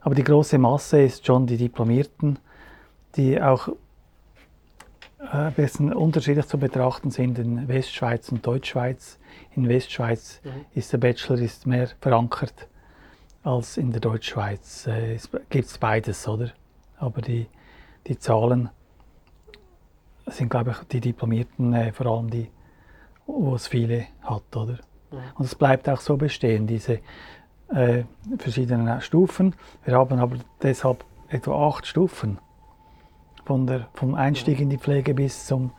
[0.02, 2.38] Aber die große Masse ist schon die Diplomierten,
[3.16, 3.68] die auch
[5.20, 9.18] ein äh, bisschen unterschiedlich zu betrachten sind in Westschweiz und Deutschschweiz.
[9.54, 10.64] In Westschweiz mhm.
[10.74, 12.68] ist der Bachelor ist mehr verankert
[13.42, 14.86] als in der Deutschschweiz.
[14.86, 16.50] Äh, es gibt beides, oder?
[16.98, 17.46] Aber die,
[18.06, 18.70] die Zahlen
[20.26, 22.50] sind, glaube ich, die Diplomierten, äh, vor allem die,
[23.26, 24.74] wo es viele hat, oder?
[25.10, 25.18] Mhm.
[25.34, 27.00] Und es bleibt auch so bestehen, diese
[27.68, 28.04] äh,
[28.38, 29.54] verschiedenen Stufen.
[29.84, 32.38] Wir haben aber deshalb etwa acht Stufen
[33.50, 35.72] von der, vom Einstieg in die Pflege bis zum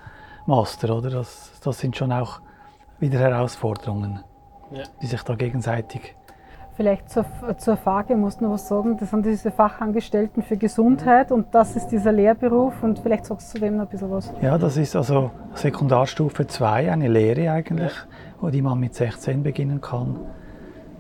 [0.46, 1.10] Master, oder?
[1.10, 2.42] Das, das sind schon auch
[3.00, 4.20] wieder Herausforderungen,
[4.72, 4.84] ja.
[5.02, 6.14] die sich da gegenseitig
[6.76, 7.26] Vielleicht zur,
[7.58, 8.98] zur Frage muss noch was sagen.
[8.98, 11.38] Das sind diese Fachangestellten für Gesundheit mhm.
[11.38, 14.34] und das ist dieser Lehrberuf und vielleicht sagst du zu dem noch ein bisschen was.
[14.42, 18.16] Ja, das ist also Sekundarstufe 2, eine Lehre eigentlich, ja.
[18.42, 20.20] wo die man mit 16 beginnen kann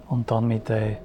[0.07, 0.95] und dann mit äh,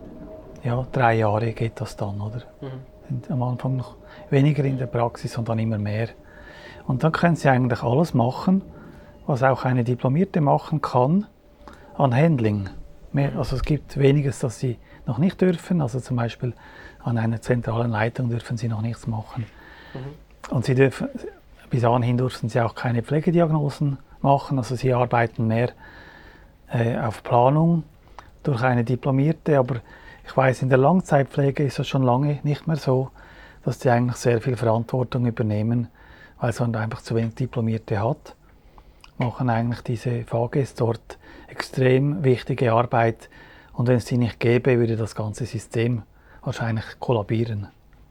[0.63, 2.43] ja, drei Jahren geht das dann, oder?
[2.61, 3.23] Mhm.
[3.33, 3.97] Am Anfang noch
[4.31, 6.09] weniger in der Praxis und dann immer mehr.
[6.87, 8.63] Und dann können Sie eigentlich alles machen,
[9.27, 11.27] was auch eine Diplomierte machen kann
[11.97, 12.69] an Handling.
[13.37, 15.81] Also es gibt weniges, das Sie noch nicht dürfen.
[15.81, 16.53] Also zum Beispiel
[17.03, 19.47] an einer zentralen Leitung dürfen Sie noch nichts machen.
[19.95, 20.55] Mhm.
[20.55, 21.09] Und Sie dürfen,
[21.71, 24.59] bis anhin durften Sie auch keine Pflegediagnosen machen.
[24.59, 25.71] Also Sie arbeiten mehr
[26.69, 27.85] äh, auf Planung
[28.43, 29.59] durch eine Diplomierte.
[29.59, 29.77] Aber
[30.27, 33.11] ich weiß, in der Langzeitpflege ist das schon lange nicht mehr so
[33.67, 35.89] dass die eigentlich sehr viel Verantwortung übernehmen,
[36.39, 38.37] weil es einfach zu wenig Diplomierte hat.
[39.19, 43.29] Machen eigentlich diese VGs dort extrem wichtige Arbeit
[43.73, 46.03] und wenn es die nicht gäbe, würde das ganze System
[46.43, 47.67] wahrscheinlich kollabieren.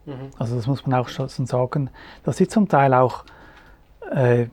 [0.06, 0.32] Mhm.
[0.38, 1.90] Also das muss man auch schon sagen,
[2.26, 3.24] dass sie zum Teil auch
[4.12, 4.48] äh,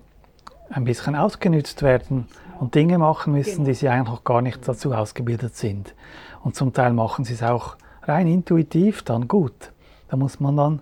[0.70, 2.28] ein bisschen ausgenützt werden
[2.60, 3.66] und Dinge machen müssen, genau.
[3.66, 5.96] die sie eigentlich noch gar nicht dazu ausgebildet sind.
[6.44, 9.71] Und zum Teil machen sie es auch rein intuitiv dann gut.
[10.12, 10.81] Da muss man dann mhm.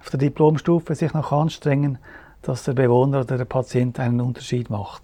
[0.00, 1.98] auf der Diplomstufe sich noch anstrengen,
[2.40, 5.02] dass der Bewohner oder der Patient einen Unterschied macht,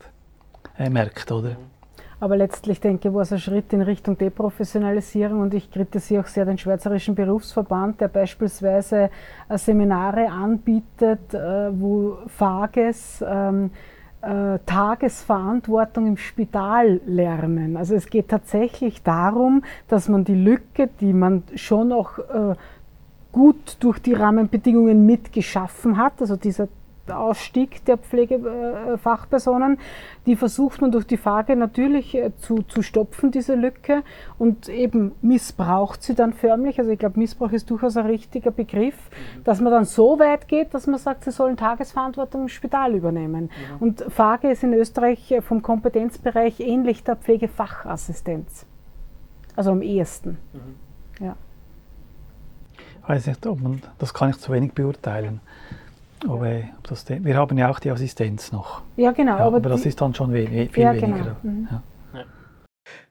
[0.79, 1.51] äh, merkt, oder?
[1.51, 1.57] Mhm.
[2.19, 6.27] Aber letztlich denke ich, war es ein Schritt in Richtung Deprofessionalisierung und ich kritisiere auch
[6.27, 9.11] sehr den Schweizerischen Berufsverband, der beispielsweise
[9.51, 13.71] äh, Seminare anbietet, äh, wo Fages ähm,
[14.23, 17.77] äh, Tagesverantwortung im Spital lernen.
[17.77, 22.55] Also es geht tatsächlich darum, dass man die Lücke, die man schon noch äh,
[23.37, 26.69] gut durch die Rahmenbedingungen mitgeschaffen hat, also dieser
[27.07, 29.79] Ausstieg der Pflegefachpersonen,
[30.25, 34.05] die versucht man durch die Frage natürlich äh, zu, zu stopfen, diese Lücke,
[34.39, 36.79] und eben missbraucht sie dann förmlich.
[36.79, 38.97] Also ich glaube, Missbrauch ist durchaus ein richtiger Begriff,
[39.45, 43.51] dass man dann so weit geht, dass man sagt, sie sollen Tagesverantwortung im Spital übernehmen.
[43.51, 43.77] Mhm.
[43.81, 48.65] Und FAGE ist in Österreich vom Kompetenzbereich ähnlich der Pflegefachassistenz.
[49.55, 50.39] Also am ehesten.
[50.55, 51.25] Mhm.
[51.27, 51.37] Ja
[53.07, 55.41] weiß nicht, ob man, das kann ich zu wenig beurteilen.
[56.27, 56.65] Aber, ja.
[56.89, 58.83] das, wir haben ja auch die Assistenz noch.
[58.97, 59.39] Ja, genau.
[59.39, 61.03] Ja, aber, aber das ist dann schon we viel ja, genau.
[61.07, 61.37] weniger.
[61.43, 61.69] Mhm.
[62.15, 62.25] Ja.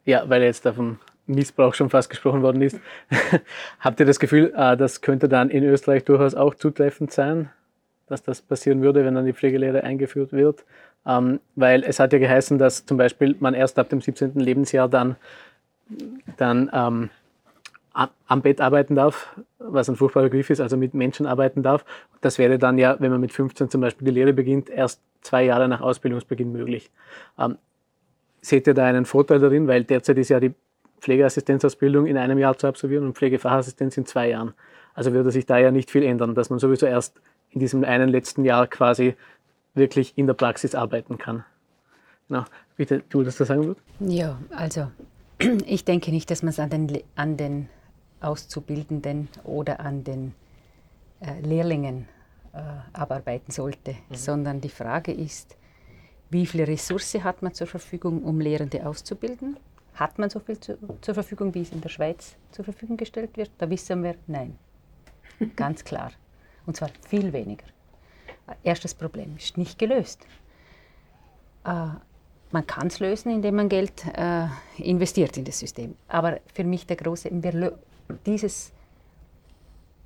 [0.06, 0.30] ja.
[0.30, 2.80] weil jetzt davon Missbrauch schon fast gesprochen worden ist.
[3.80, 7.50] Habt ihr das Gefühl, äh, das könnte dann in Österreich durchaus auch zutreffend sein,
[8.08, 10.66] dass das passieren würde, wenn dann die Pflegelehre eingeführt wird?
[11.06, 14.34] Ähm, weil es hat ja geheißen, dass zum Beispiel man erst ab dem 17.
[14.36, 15.16] Lebensjahr dann,
[16.38, 17.10] dann ähm,
[18.28, 21.86] am Bett arbeiten darf, was ein furchtbarer Begriff ist, also mit Menschen arbeiten darf.
[22.22, 25.46] Das wäre dann ja, wenn man mit 15 zum Beispiel die Lehre beginnt, erst zwei
[25.46, 26.92] Jahre nach Ausbildungsbeginn möglich.
[27.40, 27.58] Ähm,
[28.42, 30.54] seht ihr da einen Vorteil darin, weil derzeit ist ja die
[31.00, 34.54] Pflegeassistenzausbildung in einem Jahr zu absolvieren und Pflegefachassistenz in zwei Jahren.
[34.94, 37.20] Also würde sich da ja nicht viel ändern, dass man sowieso erst
[37.52, 39.16] in diesem einen letzten Jahr quasi
[39.74, 41.46] wirklich in der Praxis arbeiten kann.
[42.28, 42.44] Genau.
[42.76, 43.86] Bitte, du das da sagen würdest?
[44.00, 44.92] Ja, also
[45.66, 47.70] ich denke nicht, dass man es an den, an den
[48.26, 50.34] Auszubildenden oder an den
[51.22, 52.08] äh, Lehrlingen
[52.54, 52.60] äh,
[52.94, 54.16] abarbeiten sollte, mhm.
[54.16, 55.56] sondern die Frage ist,
[56.30, 59.58] wie viel Ressource hat man zur Verfügung, um Lehrende auszubilden?
[59.94, 63.38] Hat man so viel zu, zur Verfügung, wie es in der Schweiz zur Verfügung gestellt
[63.38, 63.52] wird?
[63.58, 64.58] Da wissen wir, nein.
[65.56, 66.12] Ganz klar.
[66.66, 67.66] Und zwar viel weniger.
[68.64, 70.26] Erstes Problem ist nicht gelöst.
[71.64, 71.88] Äh,
[72.52, 75.96] man kann es lösen, indem man Geld äh, investiert in das System.
[76.08, 77.28] Aber für mich der große,
[78.26, 78.72] dieses,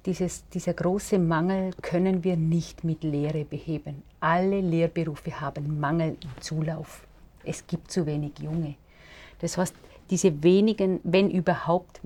[0.06, 4.04] dieses, dieser große Mangel können wir nicht mit Lehre beheben.
[4.20, 7.06] Alle Lehrberufe haben Mangel im Zulauf.
[7.44, 8.76] Es gibt zu wenig Junge.
[9.40, 9.74] Das heißt,
[10.10, 12.02] diese wenigen, wenn überhaupt,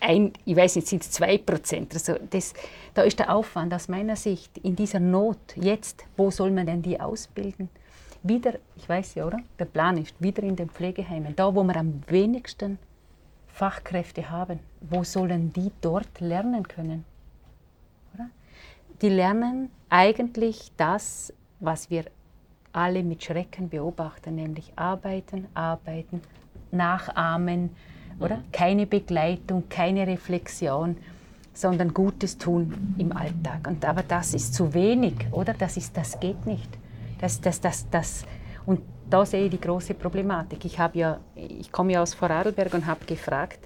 [0.00, 1.94] ein, ich weiß nicht, sind es zwei Prozent.
[1.94, 2.54] Also das,
[2.94, 6.82] da ist der Aufwand aus meiner Sicht in dieser Not jetzt, wo soll man denn
[6.82, 7.68] die ausbilden?
[8.22, 9.38] Wieder, ich weiß ja, oder?
[9.58, 12.78] Der Plan ist wieder in den Pflegeheimen, da wo wir am wenigsten
[13.56, 14.60] Fachkräfte haben.
[14.82, 17.06] Wo sollen die dort lernen können?
[18.14, 18.28] Oder?
[19.00, 22.04] Die lernen eigentlich das, was wir
[22.74, 26.20] alle mit Schrecken beobachten, nämlich arbeiten, arbeiten,
[26.70, 27.70] nachahmen,
[28.20, 28.42] oder?
[28.52, 30.98] Keine Begleitung, keine Reflexion,
[31.54, 33.66] sondern Gutes tun im Alltag.
[33.66, 35.54] Und, aber das ist zu wenig, oder?
[35.54, 36.68] Das, ist, das geht nicht.
[37.20, 38.26] Das, das, das, das.
[38.66, 40.64] Und da sehe ich die große Problematik.
[40.64, 43.60] Ich, ja, ich komme ja aus Vorarlberg und habe gefragt,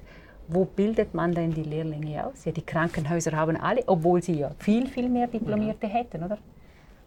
[0.47, 2.45] wo bildet man denn die Lehrlinge aus?
[2.45, 6.37] Ja, die Krankenhäuser haben alle, obwohl sie ja viel, viel mehr Diplomierte hätten, oder?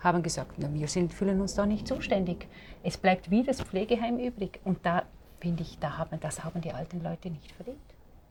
[0.00, 2.46] Haben gesagt, na, wir sind, fühlen uns da nicht zuständig.
[2.82, 4.60] Es bleibt wie das Pflegeheim übrig.
[4.64, 5.02] Und da
[5.40, 7.78] finde ich, da haben, das haben die alten Leute nicht verdient.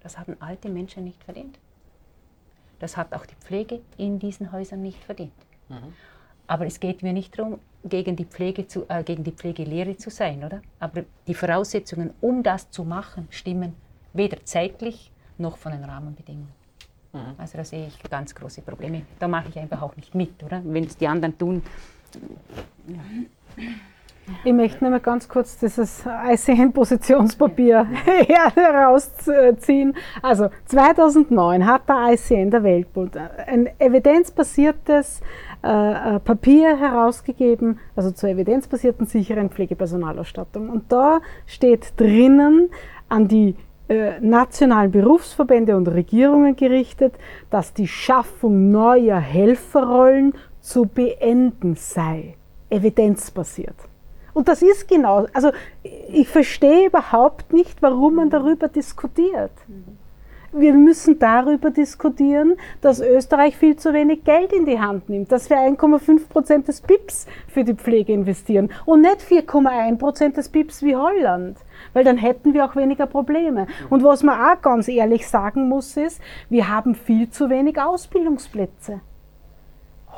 [0.02, 1.58] Das haben alte Menschen nicht verdient.
[2.80, 5.32] Das hat auch die Pflege in diesen Häusern nicht verdient.
[5.70, 5.94] Mhm.
[6.48, 10.10] Aber es geht mir nicht darum, gegen die, Pflege zu, äh, gegen die Pflegelehre zu
[10.10, 10.62] sein, oder?
[10.80, 13.74] Aber die Voraussetzungen, um das zu machen, stimmen
[14.14, 16.54] weder zeitlich noch von den Rahmenbedingungen.
[17.14, 17.36] Mhm.
[17.38, 19.04] Also da sehe ich ganz große Probleme.
[19.20, 20.62] Da mache ich einfach auch nicht mit, oder?
[20.64, 21.62] Wenn es die anderen tun.
[22.88, 23.00] Ja.
[24.46, 27.86] Ich möchte noch mal ganz kurz dieses ICN-Positionspapier
[28.56, 29.96] herausziehen.
[30.22, 35.20] Also 2009 hat der ICN, der Weltbund, ein evidenzbasiertes
[35.64, 40.70] äh, äh, Papier herausgegeben, also zur evidenzbasierten sicheren Pflegepersonalausstattung.
[40.70, 42.70] Und da steht drinnen
[43.08, 43.56] an die
[43.88, 47.14] äh, nationalen Berufsverbände und Regierungen gerichtet,
[47.50, 52.36] dass die Schaffung neuer Helferrollen zu beenden sei.
[52.70, 53.76] Evidenzbasiert.
[54.34, 55.52] Und das ist genau, also
[55.84, 59.52] ich verstehe überhaupt nicht, warum man darüber diskutiert.
[60.56, 65.50] Wir müssen darüber diskutieren, dass Österreich viel zu wenig Geld in die Hand nimmt, dass
[65.50, 70.84] wir 1,5 Prozent des BIPs für die Pflege investieren und nicht 4,1 Prozent des BIPs
[70.84, 71.58] wie Holland,
[71.94, 73.66] weil dann hätten wir auch weniger Probleme.
[73.90, 79.02] Und was man auch ganz ehrlich sagen muss, ist, wir haben viel zu wenig Ausbildungsplätze.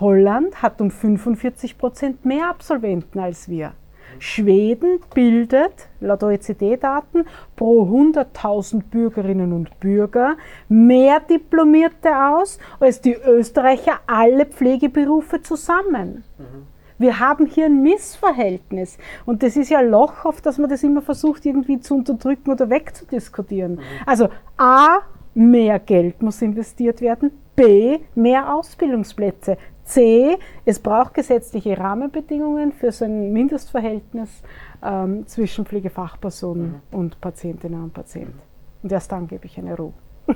[0.01, 3.71] Holland hat um 45 Prozent mehr Absolventen als wir.
[4.19, 7.25] Schweden bildet laut OECD-Daten
[7.55, 10.37] pro 100.000 Bürgerinnen und Bürger
[10.69, 16.23] mehr Diplomierte aus als die Österreicher alle Pflegeberufe zusammen.
[16.37, 16.67] Mhm.
[16.97, 18.97] Wir haben hier ein Missverhältnis.
[19.25, 22.69] Und das ist ja Loch, auf das man das immer versucht, irgendwie zu unterdrücken oder
[22.69, 23.75] wegzudiskutieren.
[23.75, 23.81] Mhm.
[24.05, 24.99] Also A,
[25.33, 27.31] mehr Geld muss investiert werden.
[27.55, 29.57] B, mehr Ausbildungsplätze.
[29.85, 34.41] C, es braucht gesetzliche Rahmenbedingungen für so ein Mindestverhältnis
[34.83, 36.81] ähm, zwischen Pflegefachperson mhm.
[36.91, 38.39] und Patientinnen und Patienten.
[38.81, 39.93] Und erst dann gebe ich eine Ruhe.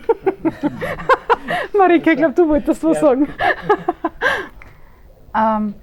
[1.78, 3.02] Marike, ich glaube, du wolltest was ja.
[3.02, 3.28] sagen.
[5.36, 5.74] ähm,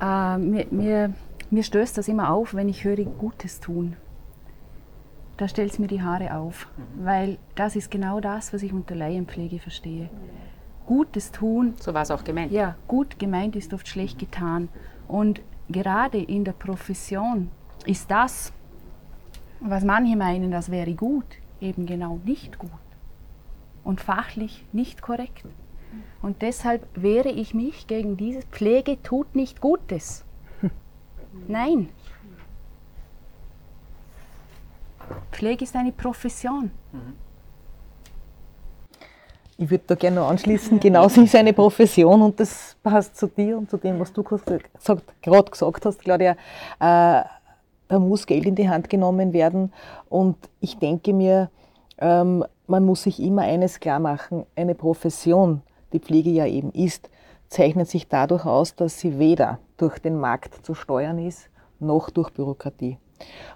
[0.00, 1.14] äh, mir, mir,
[1.50, 3.96] mir stößt das immer auf, wenn ich höre Gutes tun.
[5.36, 7.04] Da stellt es mir die Haare auf, mhm.
[7.04, 10.10] weil das ist genau das, was ich unter Laienpflege verstehe.
[10.86, 11.74] Gutes tun.
[11.80, 12.52] So war es auch gemeint.
[12.52, 14.68] Ja, gut gemeint ist oft schlecht getan.
[15.08, 17.50] Und gerade in der Profession
[17.86, 18.52] ist das,
[19.60, 21.26] was manche meinen, das wäre gut,
[21.60, 22.70] eben genau nicht gut
[23.82, 25.44] und fachlich nicht korrekt.
[26.22, 30.24] Und deshalb wehre ich mich gegen dieses Pflege tut nicht Gutes.
[31.48, 31.90] Nein.
[35.30, 36.70] Pflege ist eine Profession.
[36.92, 37.23] Mhm.
[39.64, 43.56] Ich würde da gerne noch anschließen, genauso ist eine Profession und das passt zu dir
[43.56, 44.60] und zu dem, was du gerade
[45.22, 46.32] gesagt hast, Claudia.
[46.32, 47.24] Äh,
[47.88, 49.72] da muss Geld in die Hand genommen werden
[50.10, 51.48] und ich denke mir,
[51.96, 55.62] ähm, man muss sich immer eines klar machen, eine Profession,
[55.94, 57.08] die Pflege ja eben ist,
[57.48, 61.48] zeichnet sich dadurch aus, dass sie weder durch den Markt zu steuern ist,
[61.80, 62.98] noch durch Bürokratie.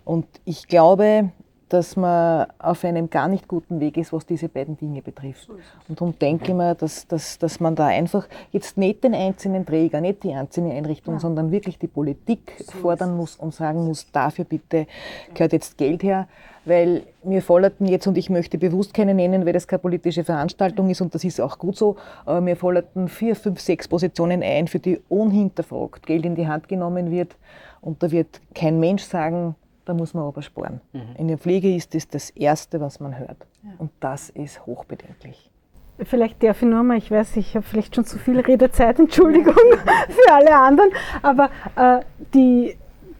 [0.07, 1.33] Und ich glaube,
[1.69, 5.49] dass man auf einem gar nicht guten Weg ist, was diese beiden Dinge betrifft.
[5.89, 9.67] Und darum denke ich mir, dass, dass, dass man da einfach jetzt nicht den einzelnen
[9.67, 11.21] Träger, nicht die einzelne Einrichtung, ja.
[11.21, 14.87] sondern wirklich die Politik so fordern muss und sagen muss, dafür bitte
[15.35, 16.29] gehört jetzt Geld her,
[16.65, 20.91] weil mir folgerten jetzt, und ich möchte bewusst keine nennen, weil das keine politische Veranstaltung
[20.91, 24.69] ist und das ist auch gut so, aber mir folgerten vier, fünf, sechs Positionen ein,
[24.69, 27.37] für die unhinterfragt Geld in die Hand genommen wird.
[27.81, 29.55] Und da wird kein Mensch sagen,
[29.89, 30.83] da muss man aber sparen.
[30.93, 31.17] Mhm.
[31.17, 33.47] In der Pflege ist das das Erste, was man hört.
[33.63, 33.71] Ja.
[33.79, 35.51] Und das ist hochbedenklich.
[36.05, 39.55] Vielleicht darf ich nur mal, ich weiß, ich habe vielleicht schon zu viel Redezeit, Entschuldigung
[39.55, 40.91] für alle anderen,
[41.23, 42.01] aber äh,
[42.35, 42.77] die,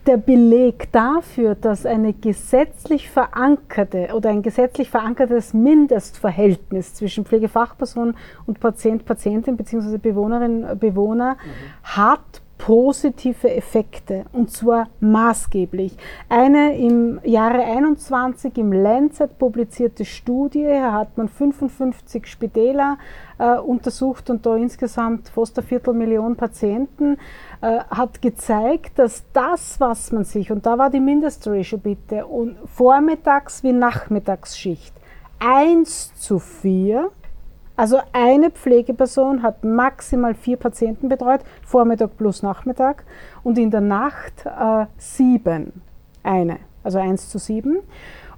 [0.07, 8.15] der Beleg dafür, dass eine gesetzlich verankerte oder ein gesetzlich verankertes Mindestverhältnis zwischen Pflegefachperson
[8.47, 9.97] und Patient, Patientin bzw.
[9.97, 11.39] Bewohnerin, Bewohner mhm.
[11.83, 15.97] hat positive Effekte und zwar maßgeblich.
[16.29, 22.99] Eine im Jahre 21 im Lancet publizierte Studie, hier hat man 55 Spitäler
[23.39, 27.17] äh, untersucht und da insgesamt fast eine Viertelmillion Patienten,
[27.61, 32.57] äh, hat gezeigt, dass das, was man sich, und da war die Mindestratio bitte, und
[32.67, 34.93] Vormittags- wie Nachmittagsschicht
[35.39, 37.11] 1 zu 4
[37.79, 43.05] also eine Pflegeperson hat maximal vier Patienten betreut, Vormittag plus Nachmittag
[43.45, 45.81] und in der Nacht äh, sieben,
[46.25, 47.79] eine, also eins zu sieben.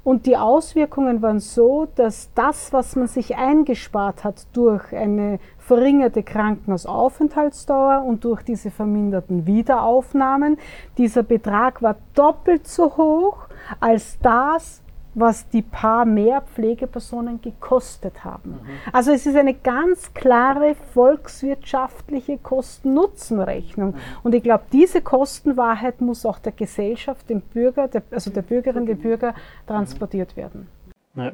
[0.05, 6.22] Und die Auswirkungen waren so, dass das, was man sich eingespart hat durch eine verringerte
[6.22, 10.59] Krankenhausaufenthaltsdauer und durch diese verminderten Wiederaufnahmen,
[10.98, 13.46] dieser Betrag war doppelt so hoch
[13.81, 14.83] als das,
[15.14, 18.51] was die paar mehr Pflegepersonen gekostet haben.
[18.51, 18.68] Mhm.
[18.92, 23.90] Also es ist eine ganz klare volkswirtschaftliche Kosten-Nutzen-Rechnung.
[23.90, 23.99] Mhm.
[24.23, 28.87] Und ich glaube, diese Kostenwahrheit muss auch der Gesellschaft, dem Bürger, der, also der Bürgerin,
[28.87, 29.35] dem Bürger
[29.66, 30.68] transportiert werden.
[31.14, 31.33] Ja.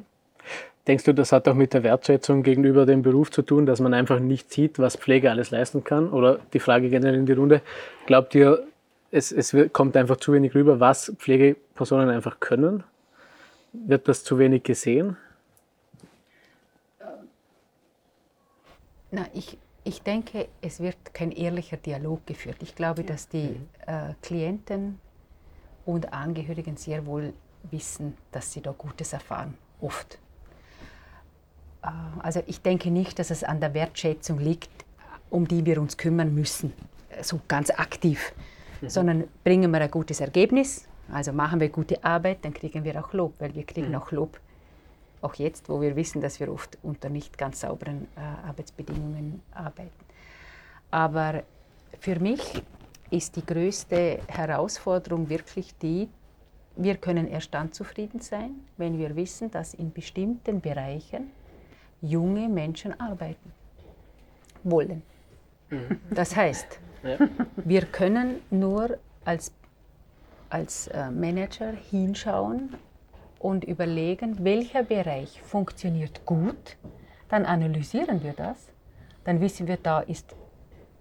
[0.87, 3.93] Denkst du, das hat auch mit der Wertschätzung gegenüber dem Beruf zu tun, dass man
[3.93, 6.11] einfach nicht sieht, was Pflege alles leisten kann?
[6.11, 7.61] Oder die Frage generell in die Runde,
[8.07, 8.63] glaubt ihr,
[9.11, 12.85] es, es kommt einfach zu wenig rüber, was Pflegepersonen einfach können?
[13.85, 15.17] Wird das zu wenig gesehen?
[19.11, 22.57] Na, ich, ich denke, es wird kein ehrlicher Dialog geführt.
[22.61, 23.69] Ich glaube, dass die mhm.
[23.87, 24.99] äh, Klienten
[25.85, 27.33] und Angehörigen sehr wohl
[27.71, 30.19] wissen, dass sie da Gutes erfahren, oft.
[31.83, 34.71] Äh, also ich denke nicht, dass es an der Wertschätzung liegt,
[35.31, 36.73] um die wir uns kümmern müssen,
[37.23, 38.33] so ganz aktiv,
[38.81, 38.89] mhm.
[38.89, 43.13] sondern bringen wir ein gutes Ergebnis, also machen wir gute Arbeit, dann kriegen wir auch
[43.13, 43.95] Lob, weil wir kriegen mhm.
[43.97, 44.41] auch Lob,
[45.23, 49.91] auch jetzt, wo wir wissen, dass wir oft unter nicht ganz sauberen äh, Arbeitsbedingungen arbeiten.
[50.91, 51.43] Aber
[52.01, 52.63] für mich
[53.11, 56.09] ist die größte Herausforderung wirklich die,
[56.77, 61.31] wir können erst dann zufrieden sein, wenn wir wissen, dass in bestimmten Bereichen
[62.03, 63.53] junge Menschen arbeiten
[64.63, 65.03] wollen.
[65.71, 66.01] Mhm.
[66.11, 67.19] Das heißt, ja.
[67.57, 69.53] wir können nur als
[70.51, 72.75] als äh, Manager hinschauen
[73.39, 76.77] und überlegen, welcher Bereich funktioniert gut.
[77.29, 78.69] Dann analysieren wir das.
[79.25, 80.35] Dann wissen wir, da ist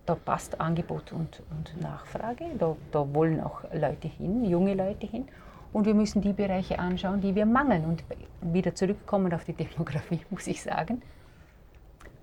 [0.05, 5.27] da passt Angebot und, und Nachfrage, da, da wollen auch Leute hin, junge Leute hin.
[5.73, 7.85] Und wir müssen die Bereiche anschauen, die wir mangeln.
[7.85, 8.03] Und
[8.41, 11.01] wieder zurückkommen auf die Demografie, muss ich sagen.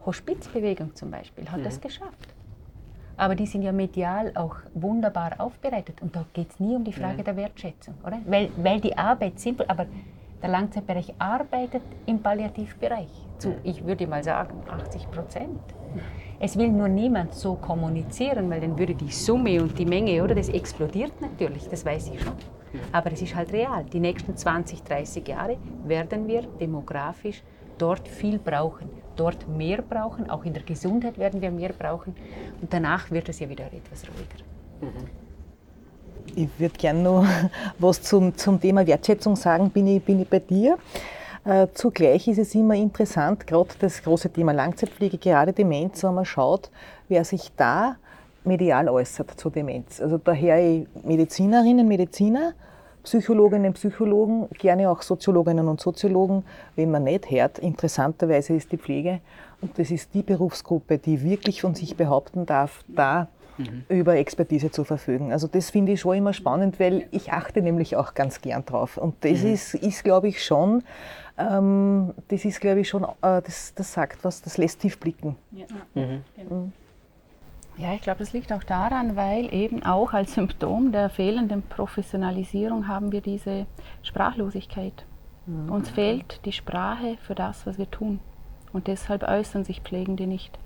[0.07, 1.65] Hospizbewegung zum Beispiel hat mhm.
[1.65, 2.35] das geschafft.
[3.17, 6.01] Aber die sind ja medial auch wunderbar aufbereitet.
[6.03, 7.25] Und da geht es nie um die Frage ja.
[7.25, 8.19] der Wertschätzung, oder?
[8.27, 9.87] Weil, weil die Arbeit simpel, aber
[10.43, 15.61] der Langzeitbereich arbeitet im Palliativbereich zu, ich würde mal sagen, 80 Prozent.
[16.41, 20.35] Es will nur niemand so kommunizieren, weil dann würde die Summe und die Menge, oder,
[20.35, 22.35] das explodiert natürlich, das weiß ich schon.
[22.91, 23.85] Aber es ist halt real.
[23.85, 27.43] Die nächsten 20, 30 Jahre werden wir demografisch
[27.79, 30.31] dort viel brauchen dort mehr brauchen.
[30.31, 32.15] Auch in der Gesundheit werden wir mehr brauchen.
[32.61, 34.45] Und danach wird es ja wieder etwas ruhiger.
[34.81, 35.09] Mhm.
[36.35, 37.27] Ich würde gerne noch
[37.79, 40.79] was zum, zum Thema Wertschätzung sagen, bin ich, bin ich bei dir.
[41.45, 46.25] Äh, zugleich ist es immer interessant, gerade das große Thema Langzeitpflege, gerade Demenz, wenn man
[46.25, 46.71] schaut,
[47.09, 47.97] wer sich da
[48.45, 50.01] medial äußert zur Demenz.
[50.01, 52.55] Also daher Medizinerinnen, Mediziner,
[53.03, 56.45] Psychologinnen, Psychologen, gerne auch Soziologinnen und Soziologen,
[56.77, 57.59] wenn man nicht hört.
[57.59, 59.21] Interessanterweise ist die Pflege,
[59.61, 63.85] und das ist die Berufsgruppe, die wirklich von sich behaupten darf, da mhm.
[63.89, 65.33] über Expertise zu verfügen.
[65.33, 68.97] Also das finde ich schon immer spannend, weil ich achte nämlich auch ganz gern drauf.
[68.97, 69.53] Und das mhm.
[69.53, 70.83] ist, ist glaube ich, schon,
[71.39, 75.37] ähm, das ist, glaube ich, schon, äh, das, das sagt was, das lässt tief blicken.
[75.53, 75.67] Ja.
[75.95, 76.73] Mhm.
[77.77, 77.83] Mhm.
[77.83, 82.89] Ja, ich glaube, das liegt auch daran, weil eben auch als Symptom der fehlenden Professionalisierung
[82.89, 83.67] haben wir diese
[84.03, 85.05] Sprachlosigkeit.
[85.47, 85.71] Mhm.
[85.71, 88.21] Uns fehlt die Sprache für das, was wir tun.
[88.73, 90.59] Und deshalb äußern sich Pflegende nicht.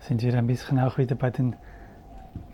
[0.00, 1.56] Sind wir ein bisschen auch wieder bei den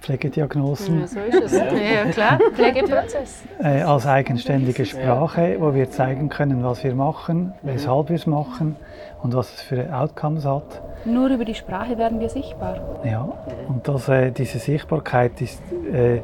[0.01, 1.53] Pflegediagnosen Ja, so ist es.
[1.53, 3.42] Ja, klar, Pflegeprozess.
[3.59, 8.76] äh, als eigenständige Sprache, wo wir zeigen können, was wir machen, weshalb wir es machen
[9.22, 10.82] und was es für Outcomes hat.
[11.05, 12.80] Nur über die Sprache werden wir sichtbar.
[13.05, 13.28] Ja,
[13.68, 15.61] und das, äh, diese Sichtbarkeit ist
[15.92, 16.20] äh,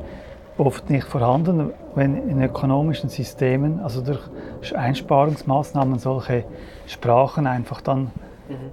[0.58, 6.44] oft nicht vorhanden, wenn in ökonomischen Systemen, also durch Einsparungsmaßnahmen, solche
[6.86, 8.10] Sprachen einfach dann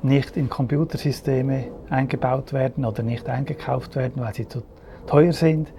[0.02, 4.64] nicht in Computersysteme eingebaut werden oder nicht eingekauft werden, weil sie zu
[5.10, 5.74] teuer sind.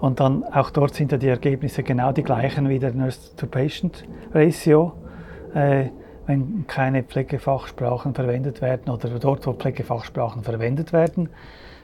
[0.00, 4.92] Und dann auch dort sind ja die Ergebnisse genau die gleichen wie der Nurse-to-Patient-Ratio.
[5.54, 5.88] Äh,
[6.26, 11.28] wenn keine Pflegefachsprachen verwendet werden oder dort, wo Pflegefachsprachen verwendet werden,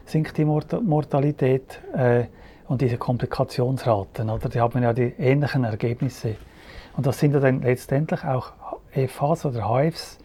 [0.04, 2.24] sinkt die Mort Mortalität äh,
[2.66, 4.30] und diese Komplikationsraten.
[4.30, 4.48] Oder?
[4.48, 6.36] Die haben ja die ähnlichen Ergebnisse.
[6.96, 8.52] Und das sind ja dann letztendlich auch
[8.92, 10.18] FHs oder HFs,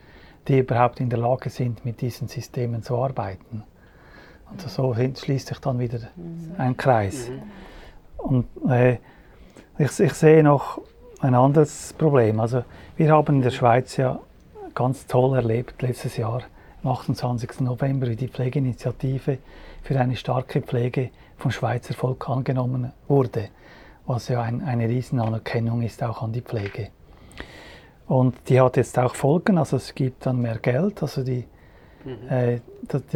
[0.47, 3.63] die überhaupt in der Lage sind, mit diesen Systemen zu arbeiten.
[4.51, 5.99] Und so schließt sich dann wieder
[6.57, 7.29] ein Kreis.
[8.17, 8.97] Und äh,
[9.77, 10.81] ich, ich sehe noch
[11.19, 12.39] ein anderes Problem.
[12.39, 12.63] Also
[12.97, 14.19] wir haben in der Schweiz ja
[14.73, 16.43] ganz toll erlebt letztes Jahr,
[16.83, 17.61] am 28.
[17.61, 19.39] November, wie die Pflegeinitiative
[19.81, 23.49] für eine starke Pflege vom Schweizer Volk angenommen wurde,
[24.05, 26.89] was ja ein, eine Riesenanerkennung ist auch an die Pflege.
[28.07, 31.45] Und die hat jetzt auch Folgen, also es gibt dann mehr Geld, also die,
[32.29, 32.59] äh,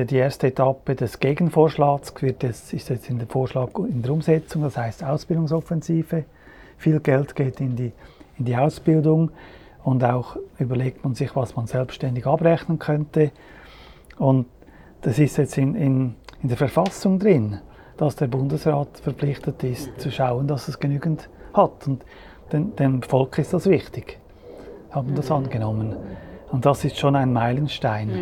[0.03, 4.63] die, erste Etappe des Gegenvorschlags wird jetzt, ist jetzt in der Vorschlag in der Umsetzung,
[4.63, 6.25] das heißt Ausbildungsoffensive.
[6.77, 7.91] Viel Geld geht in die,
[8.37, 9.31] in die Ausbildung
[9.83, 13.31] und auch überlegt man sich, was man selbstständig abrechnen könnte.
[14.17, 14.47] Und
[15.01, 17.59] das ist jetzt in, in, in der Verfassung drin,
[17.97, 21.85] dass der Bundesrat verpflichtet ist, zu schauen, dass es genügend hat.
[21.85, 22.03] Und
[22.51, 24.17] dem, dem Volk ist das wichtig,
[24.91, 25.95] haben das angenommen.
[26.51, 28.09] Und das ist schon ein Meilenstein.
[28.09, 28.15] Ja,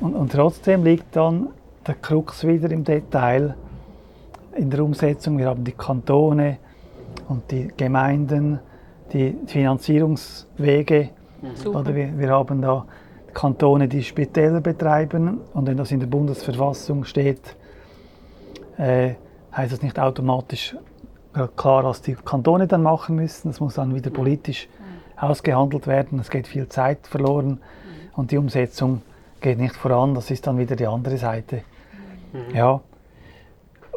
[0.00, 1.48] Und, und trotzdem liegt dann
[1.86, 3.54] der Krux wieder im Detail
[4.54, 5.38] in der Umsetzung.
[5.38, 6.58] Wir haben die Kantone
[7.28, 8.60] und die Gemeinden,
[9.12, 11.10] die Finanzierungswege.
[11.54, 11.80] super.
[11.80, 12.86] Oder wir, wir haben da
[13.32, 15.40] Kantone, die Spitäler betreiben.
[15.52, 17.56] Und wenn das in der Bundesverfassung steht,
[18.78, 19.14] äh,
[19.52, 20.76] heißt das nicht automatisch
[21.34, 23.48] äh, klar, was die Kantone dann machen müssen.
[23.48, 24.68] Das muss dann wieder politisch
[25.16, 26.18] ausgehandelt werden.
[26.18, 27.60] Es geht viel Zeit verloren
[28.14, 29.02] und die Umsetzung
[29.40, 30.14] geht nicht voran.
[30.14, 31.62] Das ist dann wieder die andere Seite.
[32.52, 32.80] Ja.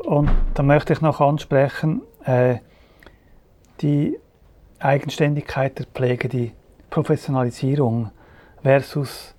[0.05, 2.57] Und da möchte ich noch ansprechen, äh,
[3.81, 4.17] die
[4.79, 6.51] Eigenständigkeit der Pflege, die
[6.89, 8.11] Professionalisierung
[8.61, 9.33] versus,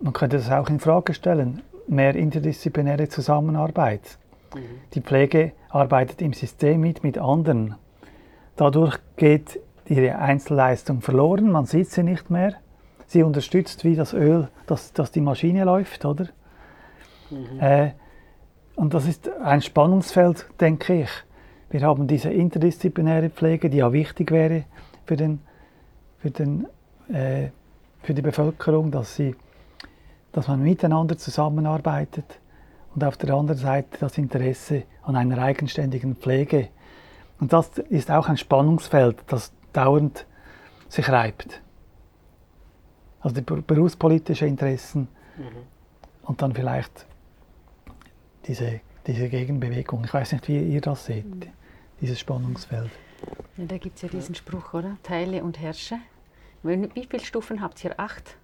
[0.00, 4.18] man könnte das auch in Frage stellen, mehr interdisziplinäre Zusammenarbeit.
[4.94, 7.74] Die Pflege arbeitet im System mit, mit anderen.
[8.56, 9.60] Dadurch geht
[9.90, 12.54] ihre Einzelleistung verloren, man sieht sie nicht mehr.
[13.06, 16.26] Sie unterstützt wie das Öl, dass, dass die Maschine läuft, oder?
[17.60, 17.90] Äh,
[18.74, 21.10] und das ist ein Spannungsfeld, denke ich.
[21.70, 24.64] Wir haben diese interdisziplinäre Pflege, die ja wichtig wäre
[25.04, 25.40] für, den,
[26.18, 26.66] für, den,
[27.12, 27.48] äh,
[28.02, 29.34] für die Bevölkerung, dass, sie,
[30.32, 32.38] dass man miteinander zusammenarbeitet.
[32.94, 36.68] Und auf der anderen Seite das Interesse an einer eigenständigen Pflege.
[37.40, 40.26] Und das ist auch ein Spannungsfeld, das dauernd
[40.88, 41.60] sich reibt.
[43.20, 45.08] Also die ber- berufspolitischen Interessen
[46.22, 47.06] und dann vielleicht
[48.46, 50.04] diese, diese Gegenbewegung.
[50.04, 51.26] Ich weiß nicht, wie ihr das seht,
[52.00, 52.90] dieses Spannungsfeld.
[53.56, 54.96] Ja, da gibt es ja diesen Spruch, oder?
[55.02, 55.96] Teile und herrsche.
[56.62, 57.98] Wie viele Stufen habt ihr?
[57.98, 58.36] Acht?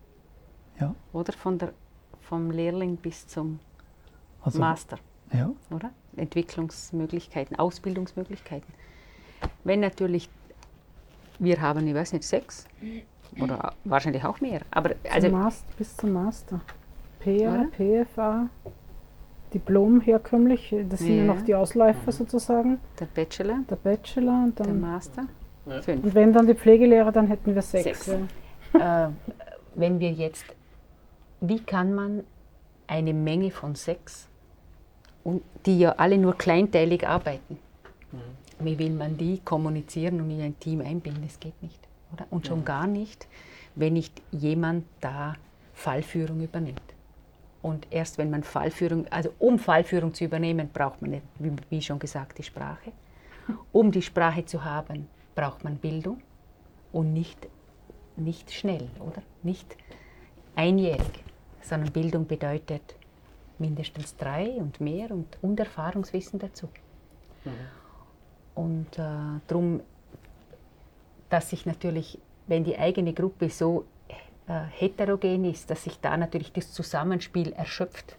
[0.80, 0.94] Ja.
[1.12, 1.32] Oder?
[1.32, 1.72] Von der,
[2.20, 3.60] vom Lehrling bis zum
[4.42, 4.98] Also, Master,
[5.32, 5.50] ja.
[5.70, 5.90] oder?
[6.16, 8.72] Entwicklungsmöglichkeiten, Ausbildungsmöglichkeiten.
[9.64, 10.28] Wenn natürlich,
[11.42, 12.66] wir haben, ich weiß nicht, sechs
[13.40, 14.60] oder wahrscheinlich auch mehr.
[14.70, 16.60] Aber also, zum Master, bis zum Master.
[17.20, 17.66] PA?
[17.76, 18.48] PFA,
[19.54, 21.34] Diplom herkömmlich, das sind ja Ja.
[21.34, 25.26] noch die Ausläufer sozusagen, der Bachelor, der Bachelor und der dann, Master,
[25.82, 26.04] fünf.
[26.04, 28.06] und wenn dann die Pflegelehrer, dann hätten wir sechs.
[28.06, 28.18] Sechs.
[28.74, 29.06] Ja.
[29.06, 29.10] äh,
[29.74, 30.44] wenn wir jetzt,
[31.40, 32.24] wie kann man
[32.86, 34.28] eine Menge von sechs,
[35.24, 37.58] und die ja alle nur kleinteilig arbeiten,
[38.64, 41.22] wie will man die kommunizieren und in ein Team einbinden?
[41.22, 41.78] Das geht nicht.
[42.12, 42.26] Oder?
[42.30, 43.26] Und schon gar nicht,
[43.74, 45.34] wenn nicht jemand da
[45.72, 46.82] Fallführung übernimmt.
[47.62, 51.98] Und erst wenn man Fallführung, also um Fallführung zu übernehmen, braucht man, wie, wie schon
[51.98, 52.92] gesagt, die Sprache.
[53.72, 56.20] Um die Sprache zu haben, braucht man Bildung
[56.92, 57.48] und nicht
[58.16, 59.22] nicht schnell, oder?
[59.42, 59.76] Nicht
[60.54, 61.24] einjährig,
[61.60, 62.94] sondern Bildung bedeutet
[63.58, 66.68] mindestens drei und mehr und, und Erfahrungswissen dazu.
[68.54, 69.02] Und äh,
[69.46, 69.80] darum,
[71.30, 73.84] dass sich natürlich, wenn die eigene Gruppe so
[74.46, 78.16] äh, heterogen ist, dass sich da natürlich das Zusammenspiel erschöpft,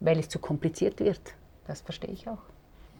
[0.00, 1.20] weil es zu kompliziert wird.
[1.66, 2.42] Das verstehe ich auch.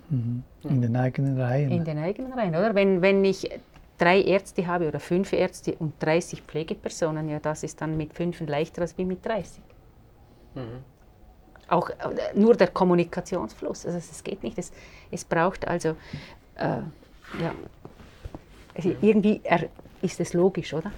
[0.08, 0.42] Mhm.
[0.62, 1.70] In den eigenen Reihen.
[1.70, 2.74] In den eigenen Reihen, oder?
[2.74, 3.50] Wenn, wenn ich
[3.98, 8.40] drei Ärzte habe oder fünf Ärzte und 30 Pflegepersonen, ja, das ist dann mit fünf
[8.40, 9.62] leichter als wie mit 30.
[10.54, 10.62] Mhm.
[11.68, 11.94] Auch äh,
[12.34, 14.58] nur der Kommunikationsfluss, also es geht nicht.
[14.58, 14.72] Es,
[15.10, 15.96] es braucht also,
[16.60, 16.82] äh,
[17.42, 17.54] ja,
[19.02, 19.40] irgendwie
[20.02, 20.92] ist es logisch, oder?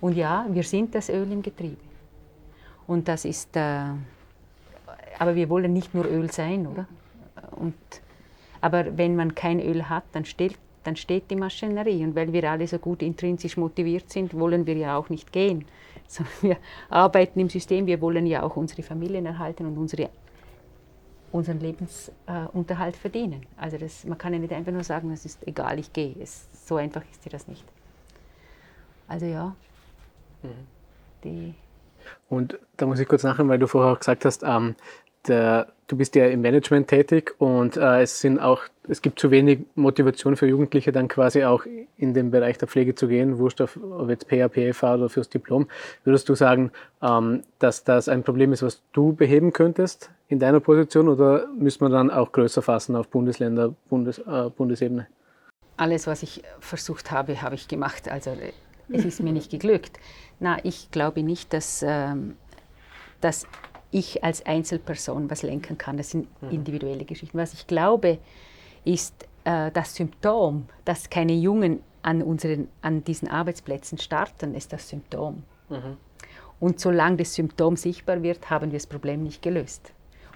[0.00, 1.76] Und ja, wir sind das Öl im Getriebe.
[2.86, 3.82] Und das ist, äh,
[5.18, 6.86] aber wir wollen nicht nur Öl sein, oder?
[7.52, 7.74] Und,
[8.60, 12.02] aber wenn man kein Öl hat, dann steht, dann steht die Maschinerie.
[12.02, 15.66] Und weil wir alle so gut intrinsisch motiviert sind, wollen wir ja auch nicht gehen.
[16.08, 16.56] Sondern wir
[16.88, 20.08] arbeiten im System, wir wollen ja auch unsere Familien erhalten und unsere,
[21.32, 23.46] unseren Lebensunterhalt äh, verdienen.
[23.56, 26.14] Also das, man kann ja nicht einfach nur sagen, es ist egal, ich gehe.
[26.20, 27.64] Es, so einfach ist dir das nicht.
[29.08, 29.54] Also ja,
[30.42, 30.66] mhm.
[31.24, 31.54] die
[32.28, 34.74] und da muss ich kurz nachher, weil du vorher auch gesagt hast, ähm,
[35.28, 39.30] der, du bist ja im Management tätig und äh, es sind auch, es gibt zu
[39.30, 41.64] wenig Motivation für Jugendliche, dann quasi auch
[41.96, 45.68] in den Bereich der Pflege zu gehen, wurscht auf, ob jetzt PHPF oder fürs Diplom.
[46.04, 46.70] Würdest du sagen,
[47.02, 51.84] ähm, dass das ein Problem ist, was du beheben könntest in deiner Position oder müsste
[51.84, 55.08] man dann auch größer fassen auf Bundesländer, Bundes, äh, Bundesebene?
[55.76, 58.08] Alles, was ich versucht habe, habe ich gemacht.
[58.08, 58.30] Also
[58.88, 59.98] es ist mir nicht geglückt.
[60.38, 62.36] Na, ich glaube nicht, dass, ähm,
[63.20, 63.44] dass
[63.90, 65.96] ich als Einzelperson was lenken kann.
[65.96, 66.50] Das sind mhm.
[66.50, 67.36] individuelle Geschichten.
[67.36, 68.18] Was ich glaube,
[68.84, 74.88] ist äh, das Symptom, dass keine Jungen an, unseren, an diesen Arbeitsplätzen starten, ist das
[74.88, 75.42] Symptom.
[75.68, 75.96] Mhm.
[76.60, 79.92] Und solange das Symptom sichtbar wird, haben wir das Problem nicht gelöst.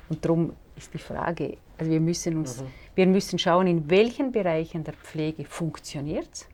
[0.09, 2.67] Und darum ist die Frage, also wir müssen, uns, mhm.
[2.95, 6.49] wir müssen schauen, in welchen Bereichen der Pflege funktioniert es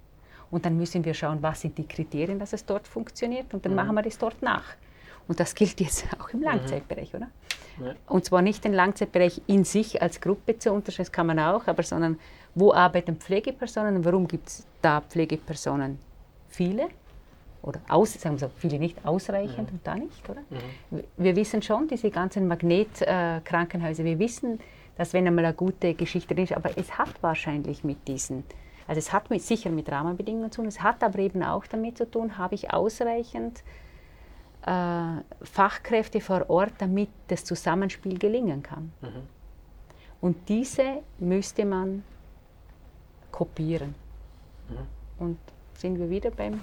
[0.51, 3.53] und dann müssen wir schauen, was sind die Kriterien, dass es dort funktioniert.
[3.55, 3.77] Und dann mhm.
[3.77, 4.65] machen wir das dort nach.
[5.29, 6.47] Und das gilt jetzt auch im mhm.
[6.47, 7.29] Langzeitbereich, oder?
[7.81, 7.95] Ja.
[8.09, 11.67] Und zwar nicht den Langzeitbereich in sich als Gruppe zu unterscheiden, das kann man auch,
[11.67, 12.19] aber sondern
[12.55, 15.99] wo arbeiten Pflegepersonen und warum gibt es da Pflegepersonen
[16.49, 16.89] viele?
[17.63, 19.77] Oder aus, sagen wir so, viele nicht ausreichend mhm.
[19.77, 20.41] und da nicht, oder?
[20.51, 21.05] Mhm.
[21.17, 24.61] Wir wissen schon, diese ganzen Magnetkrankenhäuser, äh, wir wissen,
[24.97, 28.45] dass wenn einmal eine gute Geschichte drin ist, aber es hat wahrscheinlich mit diesen
[28.91, 31.97] also es hat mit, sicher mit Rahmenbedingungen zu tun, es hat aber eben auch damit
[31.97, 33.63] zu tun, habe ich ausreichend
[34.67, 38.93] äh, Fachkräfte vor Ort, damit das Zusammenspiel gelingen kann.
[39.01, 39.29] Mhm.
[40.21, 42.03] Und diese müsste man
[43.31, 43.95] kopieren.
[44.69, 45.25] Mhm.
[45.25, 45.39] Und
[45.75, 46.61] sind wir wieder beim,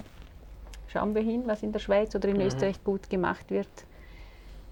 [0.88, 2.42] schauen wir hin, was in der Schweiz oder in mhm.
[2.42, 3.68] Österreich gut gemacht wird.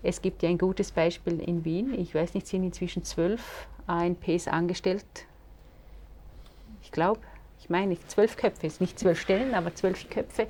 [0.02, 1.94] Es gibt ja ein gutes Beispiel in Wien.
[1.98, 5.04] Ich weiß nicht, sind inzwischen zwölf ANPs angestellt.
[6.82, 7.20] Ich glaube,
[7.60, 10.46] ich meine zwölf Köpfe, ist nicht zwölf Stellen, aber zwölf Köpfe,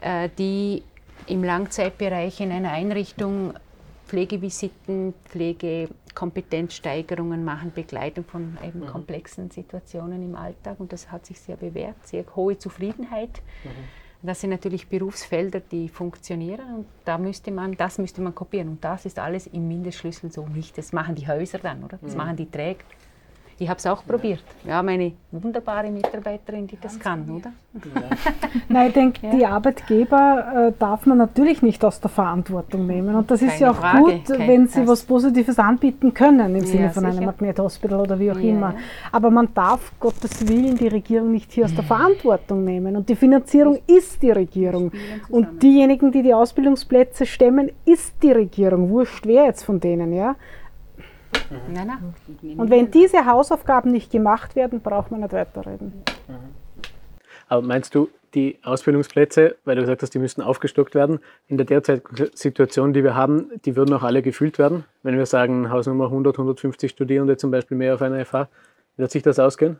[0.00, 0.82] äh, die
[1.26, 3.54] im Langzeitbereich in einer Einrichtung
[4.06, 8.86] Pflegevisiten, Pflegekompetenzsteigerungen machen, Begleitung von eben mhm.
[8.86, 13.42] komplexen Situationen im Alltag und das hat sich sehr bewährt, sehr hohe Zufriedenheit.
[13.64, 13.70] Mhm.
[14.22, 18.84] Das sind natürlich Berufsfelder, die funktionieren und da müsste man, das müsste man kopieren und
[18.84, 20.76] das ist alles im Mindestschlüssel so nicht.
[20.78, 21.98] Das machen die Häuser dann, oder?
[22.00, 22.18] Das mhm.
[22.18, 22.84] machen die Träger.
[23.58, 24.42] Ich habe es auch probiert.
[24.66, 27.52] Ja, meine wunderbare Mitarbeiterin, die das kann, oder?
[28.68, 29.30] Nein, ich denke, ja.
[29.34, 33.14] die Arbeitgeber äh, darf man natürlich nicht aus der Verantwortung nehmen.
[33.14, 33.98] Und das Keine ist ja auch Frage.
[33.98, 37.16] gut, Kein wenn sie was Positives anbieten können, im ja, Sinne von sicher.
[37.16, 38.74] einem Magnethospital oder wie auch ja, immer.
[39.10, 42.94] Aber man darf Gottes Willen die Regierung nicht hier aus der Verantwortung nehmen.
[42.94, 44.92] Und die Finanzierung ist die Regierung.
[45.30, 48.90] Und diejenigen, die die Ausbildungsplätze stemmen, ist die Regierung.
[48.90, 50.36] Wurscht wer jetzt von denen, ja.
[51.50, 51.72] Mhm.
[51.72, 52.58] Nein, nein.
[52.58, 56.04] Und wenn diese Hausaufgaben nicht gemacht werden, braucht man nicht weiterreden.
[56.28, 56.34] Mhm.
[57.48, 61.66] Aber meinst du, die Ausbildungsplätze, weil du gesagt hast, die müssten aufgestockt werden, in der
[61.66, 64.84] derzeitigen Situation, die wir haben, die würden auch alle gefüllt werden?
[65.02, 68.48] Wenn wir sagen, Hausnummer 100, 150 Studierende zum Beispiel mehr auf einer FH,
[68.96, 69.78] wird sich das ausgehen?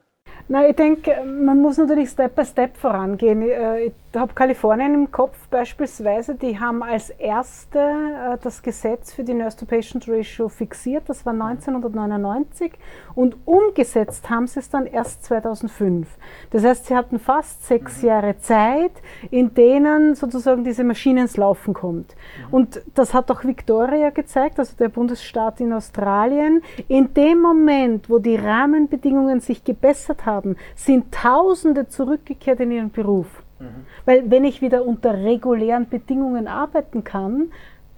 [0.48, 3.42] Na, ich denke, man muss natürlich Step by Step vorangehen.
[3.42, 9.24] Äh, ich habe Kalifornien im Kopf beispielsweise, die haben als erste äh, das Gesetz für
[9.24, 12.72] die Nurse-to-Patient-Ratio fixiert, das war 1999
[13.14, 16.08] und umgesetzt haben sie es dann erst 2005.
[16.50, 18.08] Das heißt, sie hatten fast sechs mhm.
[18.08, 18.92] Jahre Zeit,
[19.30, 22.14] in denen sozusagen diese Maschine ins Laufen kommt.
[22.48, 22.54] Mhm.
[22.54, 26.62] Und das hat auch Victoria gezeigt, also der Bundesstaat in Australien.
[26.88, 33.42] In dem Moment, wo die Rahmenbedingungen sich gebessert haben, sind Tausende zurückgekehrt in ihren Beruf.
[33.58, 33.86] Mhm.
[34.04, 37.52] Weil wenn ich wieder unter regulären Bedingungen arbeiten kann,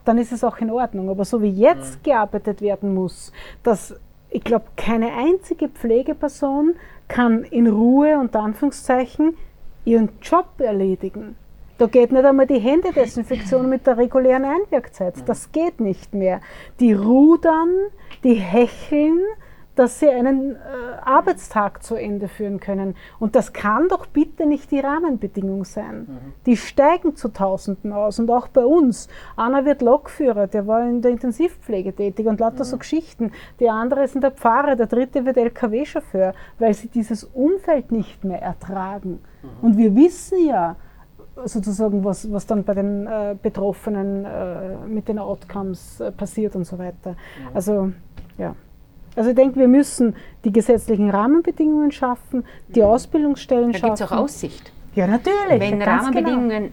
[0.05, 1.11] dann ist es auch in Ordnung.
[1.11, 2.03] Aber so wie jetzt mhm.
[2.05, 3.95] gearbeitet werden muss, dass
[4.31, 6.75] ich glaube, keine einzige Pflegeperson
[7.09, 9.35] kann in Ruhe, unter Anführungszeichen,
[9.85, 11.37] ihren Job erledigen.
[11.79, 15.17] Da geht nicht einmal die Händedesinfektion mit der regulären Einwirkzeit.
[15.17, 15.25] Mhm.
[15.27, 16.41] Das geht nicht mehr.
[16.81, 17.71] Die rudern,
[18.25, 19.21] die hecheln,
[19.79, 20.59] dass sie einen äh,
[21.05, 22.97] Arbeitstag zu Ende führen können.
[23.21, 26.07] Und das kann doch bitte nicht die Rahmenbedingung sein.
[26.09, 26.33] Mhm.
[26.47, 29.09] Die steigen zu Tausenden aus und auch bei uns.
[29.37, 32.69] Einer wird Lokführer, der war in der Intensivpflege tätig und lauter mhm.
[32.69, 33.31] so Geschichten.
[33.61, 38.25] Der andere ist in der Pfarre, der dritte wird LKW-Chauffeur, weil sie dieses Umfeld nicht
[38.25, 39.21] mehr ertragen.
[39.43, 39.49] Mhm.
[39.63, 40.75] Und wir wissen ja,
[41.45, 46.65] sozusagen, was, was dann bei den äh, Betroffenen äh, mit den Outcomes äh, passiert und
[46.65, 47.11] so weiter.
[47.11, 47.51] Ja.
[47.55, 47.93] Also,
[48.39, 48.55] ja.
[49.19, 50.15] Also ich denke, wir müssen
[50.45, 53.97] die gesetzlichen Rahmenbedingungen schaffen, die Ausbildungsstellen da schaffen.
[53.97, 54.73] Da gibt es auch Aussicht.
[54.95, 55.59] Ja, natürlich.
[55.59, 56.71] Wenn Rahmenbedingungen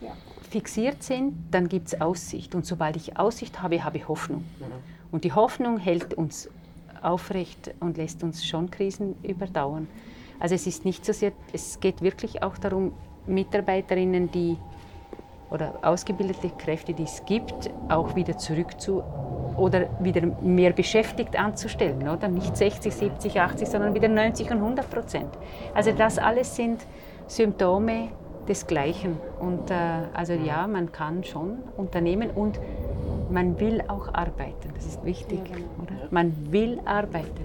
[0.00, 0.12] genau.
[0.48, 2.54] fixiert sind, dann gibt es Aussicht.
[2.54, 4.44] Und sobald ich Aussicht habe, habe ich Hoffnung.
[4.58, 4.64] Mhm.
[5.12, 6.48] Und die Hoffnung hält uns
[7.02, 9.88] aufrecht und lässt uns schon Krisen überdauern.
[10.40, 12.92] Also es ist nicht so sehr, es geht wirklich auch darum,
[13.26, 14.56] Mitarbeiterinnen, die
[15.50, 19.02] oder ausgebildete Kräfte, die es gibt, auch wieder zurück zu
[19.58, 22.28] oder wieder mehr beschäftigt anzustellen, oder?
[22.28, 25.28] Nicht 60, 70, 80, sondern wieder 90 und 100 Prozent.
[25.74, 26.86] Also das alles sind
[27.26, 28.08] Symptome
[28.48, 29.18] des Gleichen.
[29.40, 29.74] Und äh,
[30.14, 32.58] also ja, man kann schon unternehmen und
[33.30, 34.70] man will auch arbeiten.
[34.74, 35.68] Das ist wichtig, ja, genau.
[35.82, 36.08] oder?
[36.10, 37.44] Man will arbeiten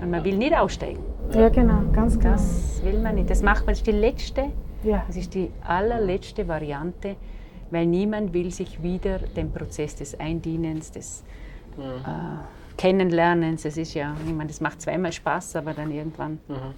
[0.00, 1.02] und man will nicht aussteigen.
[1.32, 2.32] Ja, genau, ganz genau.
[2.32, 3.30] Das will man nicht.
[3.30, 4.50] Das macht man, das ist die letzte
[4.84, 5.04] ja.
[5.06, 7.16] Das ist die allerletzte Variante,
[7.72, 11.24] weil niemand will sich wieder dem Prozess des Eindienens, des
[11.76, 11.82] mhm.
[11.82, 16.74] äh, Kennenlernens, das ist ja, ich meine, das macht zweimal Spaß, aber dann irgendwann mhm.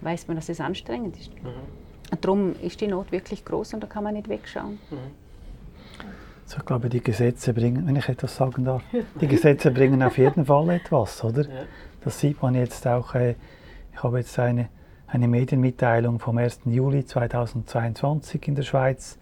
[0.00, 1.30] weiß man, dass es anstrengend ist.
[1.42, 2.18] Mhm.
[2.20, 4.78] Darum ist die Not wirklich groß und da kann man nicht wegschauen.
[4.90, 4.96] Mhm.
[6.46, 8.82] So, ich glaube, die Gesetze bringen, wenn ich etwas sagen darf,
[9.20, 11.42] die Gesetze bringen auf jeden Fall etwas, oder?
[11.42, 11.62] Ja.
[12.02, 13.14] Das sieht man jetzt auch.
[13.14, 13.36] Äh,
[13.92, 14.68] ich habe jetzt eine
[15.12, 16.60] eine Medienmitteilung vom 1.
[16.66, 19.18] Juli 2022 in der Schweiz,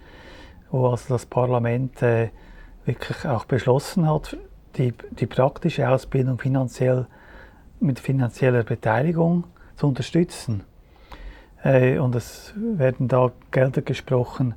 [0.71, 2.31] wo also das Parlament äh,
[2.85, 4.37] wirklich auch beschlossen hat,
[4.77, 7.07] die, die praktische Ausbildung finanziell
[7.81, 9.45] mit finanzieller Beteiligung
[9.77, 10.65] zu unterstützen.
[11.63, 14.55] Äh, und es werden da Gelder gesprochen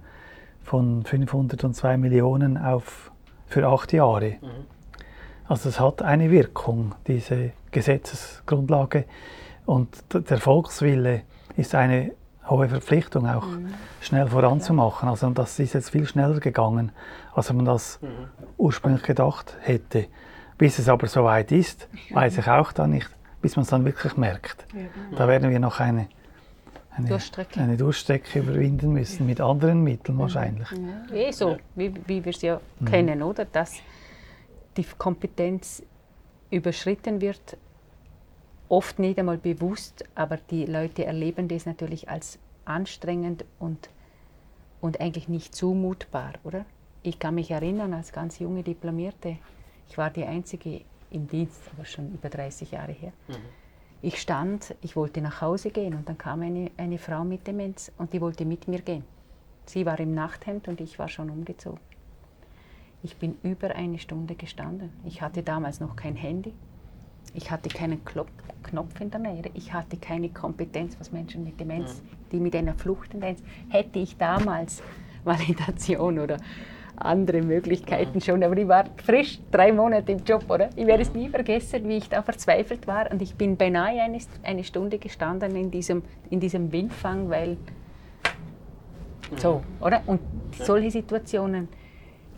[0.63, 3.11] von 502 Millionen auf,
[3.47, 4.37] für acht Jahre.
[4.41, 4.65] Mhm.
[5.47, 9.05] Also es hat eine Wirkung, diese Gesetzesgrundlage.
[9.65, 11.23] Und der Volkswille
[11.57, 12.11] ist eine
[12.51, 13.73] hohe Verpflichtung auch mhm.
[14.01, 15.09] schnell voranzumachen.
[15.09, 16.91] Also das ist jetzt viel schneller gegangen,
[17.33, 18.07] als man das mhm.
[18.57, 20.07] ursprünglich gedacht hätte.
[20.57, 23.09] Bis es aber soweit ist, weiß ich auch dann nicht,
[23.41, 24.67] bis man es dann wirklich merkt.
[24.73, 25.17] Ja, genau.
[25.17, 26.07] Da werden wir noch eine,
[26.91, 27.59] eine, Durchstrecke.
[27.59, 30.67] eine Durchstrecke überwinden müssen, mit anderen Mitteln wahrscheinlich.
[30.69, 31.15] Ja.
[31.15, 32.85] Eh so, wie, wie wir es ja mhm.
[32.85, 33.45] kennen, oder?
[33.45, 33.77] Dass
[34.77, 35.81] die Kompetenz
[36.51, 37.57] überschritten wird
[38.71, 43.89] oft nicht einmal bewusst, aber die Leute erleben das natürlich als anstrengend und,
[44.79, 46.65] und eigentlich nicht zumutbar, oder?
[47.03, 49.37] Ich kann mich erinnern, als ganz junge Diplomierte,
[49.89, 53.11] ich war die Einzige im Dienst, aber schon über 30 Jahre her.
[53.27, 53.35] Mhm.
[54.01, 57.91] Ich stand, ich wollte nach Hause gehen und dann kam eine, eine Frau mit Demenz
[57.97, 59.03] und die wollte mit mir gehen.
[59.65, 61.79] Sie war im Nachthemd und ich war schon umgezogen.
[63.03, 64.91] Ich bin über eine Stunde gestanden.
[65.05, 66.53] Ich hatte damals noch kein Handy.
[67.33, 69.43] Ich hatte keinen Knopf in der Nähe.
[69.53, 72.01] Ich hatte keine Kompetenz, was Menschen mit Demenz,
[72.31, 74.83] die mit einer Fluchttendenz, hätte ich damals
[75.23, 76.37] Validation oder
[76.97, 78.43] andere Möglichkeiten schon.
[78.43, 80.69] Aber ich war frisch, drei Monate im Job, oder?
[80.75, 83.09] Ich werde es nie vergessen, wie ich da verzweifelt war.
[83.11, 87.57] Und ich bin beinahe eine, eine Stunde gestanden in diesem, in diesem Windfang, weil.
[89.37, 90.01] So, oder?
[90.05, 90.19] Und
[90.57, 91.69] solche Situationen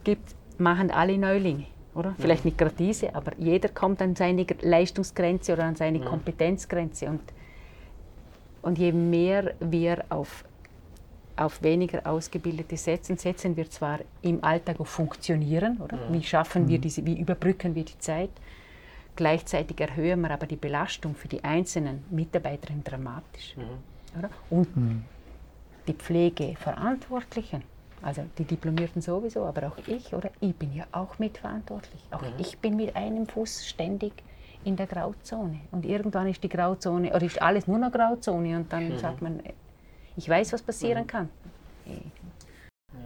[0.03, 1.65] gibt, machen alle Neulinge
[1.95, 2.15] oder?
[2.19, 6.05] Vielleicht nicht gerade diese, aber jeder kommt an seine Leistungsgrenze oder an seine ja.
[6.05, 7.07] Kompetenzgrenze.
[7.07, 7.21] Und,
[8.61, 10.43] und je mehr wir auf,
[11.35, 15.97] auf weniger Ausgebildete setzen, setzen wir zwar im Alltag auf Funktionieren, oder?
[15.97, 16.13] Ja.
[16.13, 16.81] Wie schaffen wir mhm.
[16.81, 18.31] diese, wie überbrücken wir die Zeit?
[19.15, 23.55] Gleichzeitig erhöhen wir aber die Belastung für die einzelnen Mitarbeiterinnen dramatisch.
[23.55, 24.17] Mhm.
[24.17, 24.29] Oder?
[24.49, 25.03] Und mhm.
[25.87, 27.63] die Pflegeverantwortlichen
[28.03, 30.29] also die Diplomierten sowieso, aber auch ich, oder?
[30.39, 32.01] Ich bin ja auch mitverantwortlich.
[32.11, 32.33] Auch mhm.
[32.37, 34.13] ich bin mit einem Fuß ständig
[34.63, 35.61] in der Grauzone.
[35.71, 38.97] Und irgendwann ist die Grauzone, oder ist alles nur noch Grauzone und dann mhm.
[38.97, 39.39] sagt man,
[40.15, 41.07] ich weiß, was passieren mhm.
[41.07, 41.29] kann.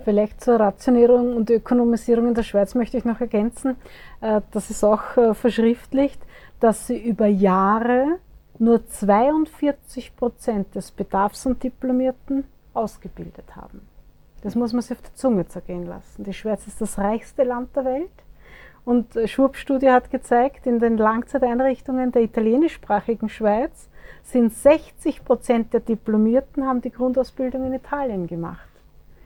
[0.03, 3.75] Vielleicht zur Rationierung und Ökonomisierung in der Schweiz möchte ich noch ergänzen,
[4.21, 6.21] äh, das ist auch äh, verschriftlicht,
[6.59, 8.19] dass sie über Jahre
[8.59, 13.81] nur 42 Prozent des Bedarfs und Diplomierten ausgebildet haben.
[14.41, 16.23] Das muss man sich auf der Zunge zergehen lassen.
[16.23, 18.11] Die Schweiz ist das reichste Land der Welt.
[18.85, 23.89] Und Schwab-Studie hat gezeigt, in den Langzeiteinrichtungen der italienischsprachigen Schweiz
[24.23, 28.69] sind 60 Prozent der Diplomierten haben die Grundausbildung in Italien gemacht.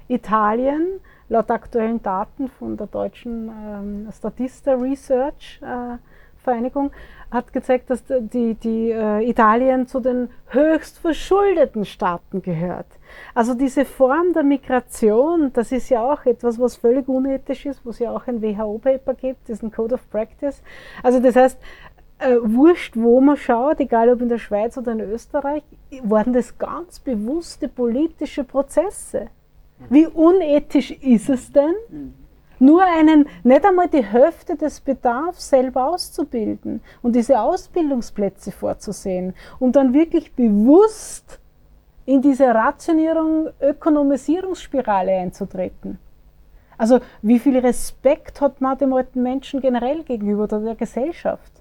[0.07, 0.99] Italien,
[1.30, 5.97] laut aktuellen Daten von der deutschen ähm, Statista Research, äh,
[6.43, 6.91] Vereinigung
[7.32, 12.88] hat gezeigt, dass die, die äh, Italien zu den höchst verschuldeten Staaten gehört.
[13.34, 17.90] Also diese Form der Migration, das ist ja auch etwas, was völlig unethisch ist, wo
[17.92, 20.62] es ja auch ein WHO-Paper gibt, ein Code of Practice.
[21.04, 21.58] Also das heißt,
[22.20, 25.64] äh, wurscht, wo man schaut, egal ob in der Schweiz oder in Österreich,
[26.04, 29.28] waren das ganz bewusste politische Prozesse.
[29.90, 31.74] Wie unethisch ist es denn,
[32.62, 39.72] nur einen, nicht einmal die Hälfte des Bedarfs selber auszubilden und diese Ausbildungsplätze vorzusehen, um
[39.72, 41.39] dann wirklich bewusst
[42.05, 45.97] in diese Rationierung, Ökonomisierungsspirale einzutreten.
[46.78, 51.51] Also wie viel Respekt hat man dem alten Menschen generell gegenüber oder der Gesellschaft?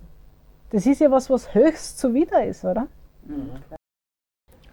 [0.71, 2.87] Das ist ja was, was höchst zuwider ist, oder?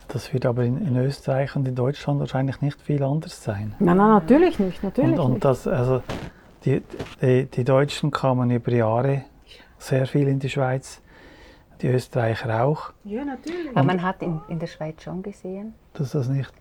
[0.08, 3.76] Das wird aber in, in, Österreich und in Deutschland wahrscheinlich nicht viel anders sein.
[3.80, 4.84] Nein, nein, natürlich nicht.
[4.84, 5.46] Natürlich und, und.
[5.46, 6.02] Das, also
[6.64, 6.82] die,
[7.22, 9.24] die, die Deutschen kamen über Jahre
[9.78, 11.02] sehr viel in die Schweiz
[11.82, 12.92] die Österreicher auch.
[13.04, 13.76] Ja, natürlich.
[13.76, 16.52] Aber man hat in, in der Schweiz schon gesehen, dass das nicht.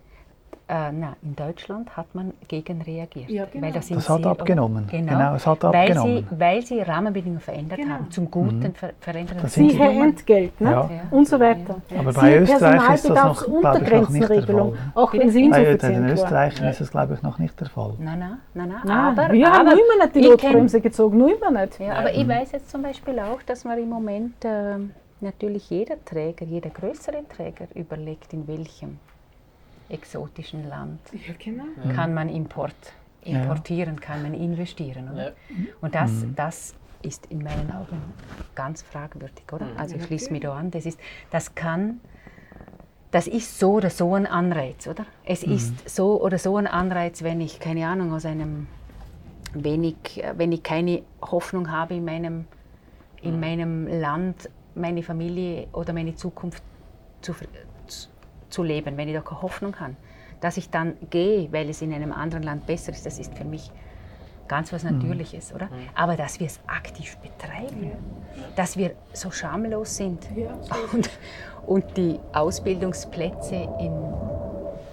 [0.68, 3.30] Äh, nein, in Deutschland hat man gegen reagiert.
[3.30, 3.66] Ja, genau.
[3.66, 4.88] weil das, das hat abgenommen.
[4.90, 6.26] Genau, genau, es hat weil abgenommen.
[6.28, 7.94] Sie, weil sie Rahmenbedingungen verändert Genau.
[7.94, 8.74] haben, zum Guten Mhm.
[8.74, 9.68] ver verändert Das haben.
[9.68, 10.70] sind Siehe Entgelt ne?
[10.72, 10.80] Ja.
[10.90, 11.00] Ja.
[11.12, 11.76] und so weiter.
[11.96, 14.72] Aber Siehe bei Österreich ist das noch, glaube ich, noch nicht der Fall.
[14.96, 15.48] auch wenn sie?
[15.48, 16.08] Bei den.
[16.08, 17.94] Österreichern ist es, glaube ich, noch nicht der Fall.
[18.00, 18.78] Nein, nein, nein, nein.
[18.84, 21.78] Nein, aber, wir haben aber noch immer nicht die Notbremse gezogen, noch immer nicht.
[21.78, 24.90] Ja, aber ich weiß jetzt zum Beispiel auch, dass man im Moment ähm,
[25.20, 28.98] natürlich jeder Träger, jeder größere Träger überlegt, in welchem
[29.89, 31.64] exotischen Land Ja, genau.
[31.95, 32.74] kann man Import,
[33.24, 33.41] Ja.
[33.43, 35.11] importieren, kann man investieren.
[35.12, 35.32] Oder?
[35.80, 38.03] Und das, das ist in meinen Augen
[38.55, 39.66] ganz fragwürdig, oder?
[39.76, 40.70] Also ich schließe mich da an.
[40.70, 40.99] Das, ist,
[41.30, 42.01] das kann,
[43.11, 45.07] das ist so oder so ein Anreiz, oder?
[45.24, 48.66] Es ist so oder so ein Anreiz, wenn ich, keine Ahnung, aus einem
[49.55, 49.97] wenig,
[50.37, 52.47] wenn ich keine Hoffnung habe in meinem,
[53.22, 56.62] in meinem Land, meine Familie oder meine Zukunft
[57.22, 57.34] zu,
[57.87, 58.09] zu,
[58.57, 59.94] zu leben, wenn ich da keine Hoffnung habe,
[60.40, 63.44] dass ich dann gehe, weil es in einem anderen Land besser ist, das ist für
[63.44, 63.70] mich
[64.48, 65.68] ganz was Natürliches, oder?
[65.94, 67.90] Aber dass wir es aktiv betreiben,
[68.54, 70.20] dass wir so schamlos sind
[70.92, 71.11] und,
[71.66, 73.92] und die Ausbildungsplätze in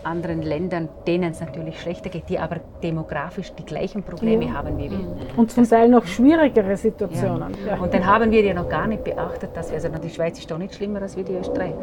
[0.04, 4.54] anderen Ländern, denen es natürlich schlechter geht, die aber demografisch die gleichen Probleme Ja.
[4.56, 5.00] haben wie wir.
[5.38, 7.54] Und zum Teil noch schwierigere Situationen.
[7.66, 7.78] Ja.
[7.78, 10.52] Und dann haben wir ja noch gar nicht beachtet, dass wir, also die Schweiz ist
[10.52, 11.74] doch nicht schlimmer als wir die Österreich,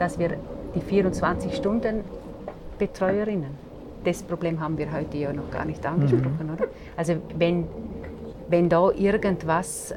[0.00, 0.30] dass wir
[0.74, 2.04] die 24 Stunden
[2.78, 3.50] Betreuerinnen,
[4.04, 6.68] das Problem haben wir heute ja noch gar nicht angesprochen, oder?
[6.96, 7.66] Also wenn,
[8.48, 9.96] wenn da irgendwas äh,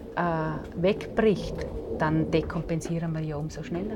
[0.76, 1.66] wegbricht,
[1.98, 3.96] dann dekompensieren wir ja umso schneller.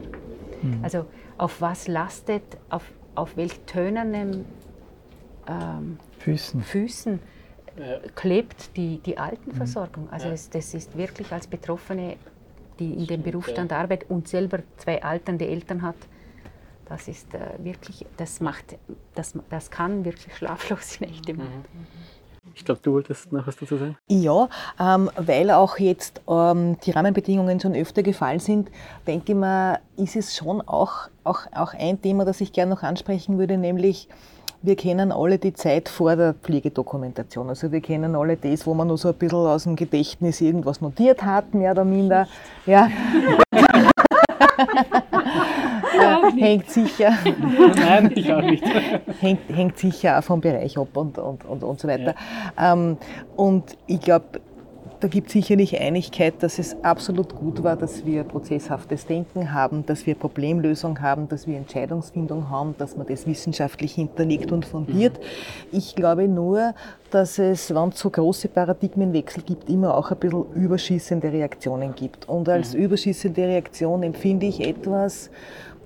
[0.81, 1.05] Also
[1.37, 2.83] auf was lastet, auf,
[3.15, 4.45] auf welch tönernen
[5.47, 6.61] ähm, Füßen.
[6.61, 7.19] Füßen
[8.15, 10.07] klebt die, die Altenversorgung.
[10.11, 12.15] Also das, das ist wirklich als Betroffene,
[12.79, 15.95] die in dem Berufsstand arbeitet und selber zwei alternde Eltern hat,
[16.89, 18.77] das ist äh, wirklich, das macht,
[19.15, 21.65] das, das kann wirklich schlaflose Nächte machen.
[22.55, 23.97] Ich glaube, du wolltest noch was dazu sagen.
[24.07, 28.71] Ja, ähm, weil auch jetzt ähm, die Rahmenbedingungen schon öfter gefallen sind,
[29.05, 32.83] denke ich mir, ist es schon auch, auch, auch ein Thema, das ich gerne noch
[32.83, 34.09] ansprechen würde, nämlich
[34.63, 37.47] wir kennen alle die Zeit vor der Pflegedokumentation.
[37.49, 40.81] Also wir kennen alle das, wo man nur so ein bisschen aus dem Gedächtnis irgendwas
[40.81, 42.27] notiert hat, mehr oder minder.
[42.65, 42.89] Ja.
[45.97, 47.17] Äh, hängt sicher
[47.75, 48.63] Nein, ich auch nicht.
[49.19, 52.15] hängt, hängt sicher auch vom Bereich ab und, und, und, und so weiter.
[52.57, 52.97] Ähm,
[53.35, 54.41] und ich glaube,
[54.99, 59.85] da gibt es sicherlich Einigkeit, dass es absolut gut war, dass wir prozesshaftes Denken haben,
[59.85, 65.19] dass wir Problemlösung haben, dass wir Entscheidungsfindung haben, dass man das wissenschaftlich hinterlegt und fundiert.
[65.71, 66.73] Ich glaube nur,
[67.11, 72.27] dass es, wenn es so große Paradigmenwechsel gibt, immer auch ein bisschen überschießende Reaktionen gibt.
[72.27, 75.29] Und als überschießende Reaktion empfinde ich etwas,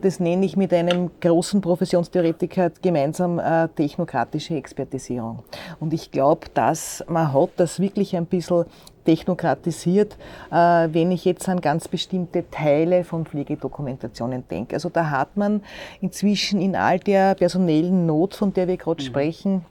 [0.02, 5.44] das nenne ich mit einem großen Professionstheoretiker gemeinsam äh, technokratische Expertisierung.
[5.80, 8.66] Und ich glaube, dass man hat das wirklich ein bisschen
[9.06, 10.18] technokratisiert,
[10.52, 10.56] äh,
[10.92, 14.76] wenn ich jetzt an ganz bestimmte Teile von Pflegedokumentationen denke.
[14.76, 15.62] Also da hat man
[16.02, 19.66] inzwischen in all der personellen Not, von der wir gerade sprechen,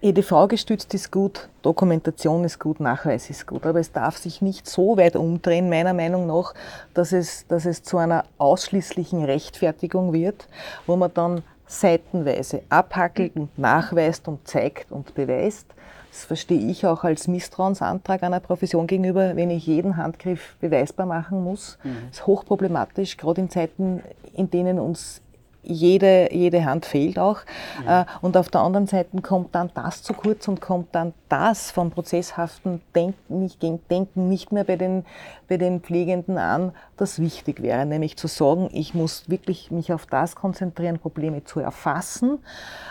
[0.00, 4.96] EDV-gestützt ist gut, Dokumentation ist gut, Nachweis ist gut, aber es darf sich nicht so
[4.96, 6.54] weit umdrehen, meiner Meinung nach,
[6.94, 10.46] dass es, dass es zu einer ausschließlichen Rechtfertigung wird,
[10.86, 15.66] wo man dann seitenweise abhackelt und nachweist und zeigt und beweist.
[16.12, 21.42] Das verstehe ich auch als Misstrauensantrag einer Profession gegenüber, wenn ich jeden Handgriff beweisbar machen
[21.42, 21.76] muss.
[21.82, 25.22] Das ist hochproblematisch, gerade in Zeiten, in denen uns
[25.62, 27.40] jede, jede Hand fehlt auch.
[27.84, 28.02] Ja.
[28.02, 31.70] Äh, und auf der anderen Seite kommt dann das zu kurz und kommt dann das
[31.70, 35.04] vom prozesshaften Denken nicht, Denken nicht mehr bei den,
[35.48, 40.06] bei den Pflegenden an, das wichtig wäre, nämlich zu sagen, ich muss wirklich mich auf
[40.06, 42.38] das konzentrieren, Probleme zu erfassen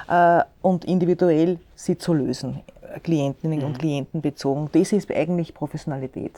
[0.09, 2.61] äh, und individuell sie zu lösen.
[3.03, 3.77] Klientinnen und mhm.
[3.77, 4.69] Klienten bezogen.
[4.71, 6.31] Das ist eigentlich Professionalität.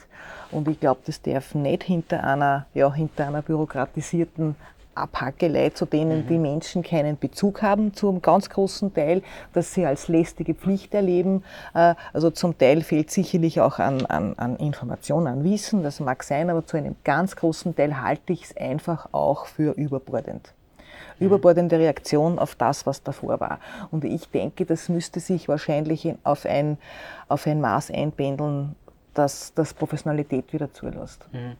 [0.50, 4.56] Und ich glaube, das darf nicht hinter einer, ja, hinter einer bürokratisierten
[5.00, 6.26] Abhackelei, zu denen mhm.
[6.28, 9.22] die Menschen keinen Bezug haben, zum ganz großen Teil,
[9.52, 11.42] dass sie als lästige Pflicht erleben.
[11.74, 16.22] Äh, also zum Teil fehlt sicherlich auch an, an, an Information, an Wissen, das mag
[16.22, 20.52] sein, aber zu einem ganz großen Teil halte ich es einfach auch für überbordend
[21.20, 21.26] mhm.
[21.26, 23.60] überbordende Reaktion auf das, was davor war.
[23.90, 26.78] Und ich denke, das müsste sich wahrscheinlich auf ein,
[27.28, 28.74] auf ein Maß einpendeln,
[29.14, 31.26] dass das Professionalität wieder zulässt.
[31.32, 31.56] Mhm.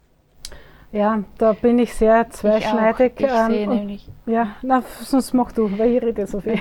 [0.92, 3.12] Ja, da bin ich sehr zweischneidig.
[3.16, 4.08] Ich, ich ähm, sehe nämlich.
[4.26, 6.58] Ja, na, sonst mach du, weil ich rede so viel.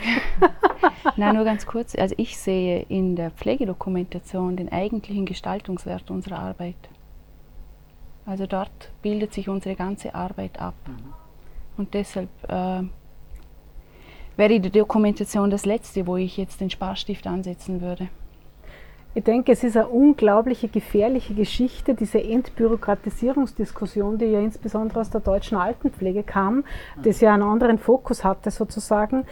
[1.17, 1.95] Nein, nur ganz kurz.
[1.95, 6.75] Also ich sehe in der Pflegedokumentation den eigentlichen Gestaltungswert unserer Arbeit.
[8.25, 10.75] Also dort bildet sich unsere ganze Arbeit ab.
[10.85, 11.13] Mhm.
[11.77, 12.83] Und deshalb äh,
[14.37, 18.09] wäre die Dokumentation das Letzte, wo ich jetzt den Sparstift ansetzen würde.
[19.15, 25.21] Ich denke, es ist eine unglaubliche gefährliche Geschichte, diese Entbürokratisierungsdiskussion, die ja insbesondere aus der
[25.21, 26.63] deutschen Altenpflege kam,
[27.03, 29.25] das ja einen anderen Fokus hatte sozusagen.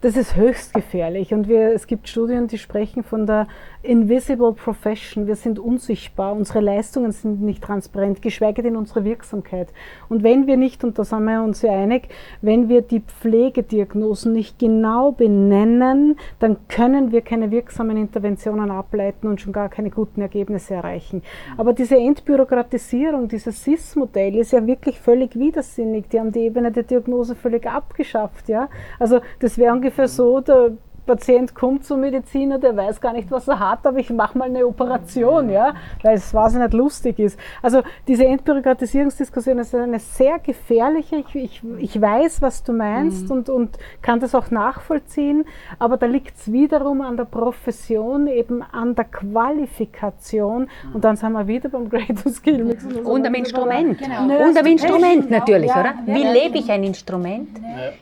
[0.00, 3.48] Das ist höchst gefährlich und wir, es gibt Studien, die sprechen von der
[3.82, 5.26] invisible profession.
[5.26, 9.72] Wir sind unsichtbar, unsere Leistungen sind nicht transparent, geschweige denn unsere Wirksamkeit.
[10.08, 12.08] Und wenn wir nicht, und da sind wir uns ja einig,
[12.42, 19.40] wenn wir die Pflegediagnosen nicht genau benennen, dann können wir keine wirksamen Interventionen ableiten und
[19.40, 21.22] schon gar keine guten Ergebnisse erreichen.
[21.56, 26.08] Aber diese Entbürokratisierung, dieses SIS-Modell ist ja wirklich völlig widersinnig.
[26.08, 28.48] Die haben die Ebene der Diagnose völlig abgeschafft.
[28.48, 28.68] Ja?
[29.00, 30.76] Also das wäre ungefähr so, der
[31.08, 34.44] Patient kommt zum Mediziner, der weiß gar nicht, was er hat, aber ich mache mal
[34.44, 37.40] eine Operation, ja, weil es nicht lustig ist.
[37.62, 41.16] Also diese Entbürokratisierungsdiskussion ist eine sehr gefährliche.
[41.16, 43.36] Ich, ich, ich weiß, was du meinst mhm.
[43.36, 45.46] und, und kann das auch nachvollziehen,
[45.78, 50.94] aber da liegt es wiederum an der Profession, eben an der Qualifikation mhm.
[50.94, 52.84] und dann sind wir wieder beim Great Skill Mix.
[52.84, 53.98] Und, und am Instrument.
[53.98, 54.46] Genau.
[54.46, 55.80] Und am Instrument natürlich, ja.
[55.80, 55.94] oder?
[56.04, 57.48] Wie lebe ich ein Instrument?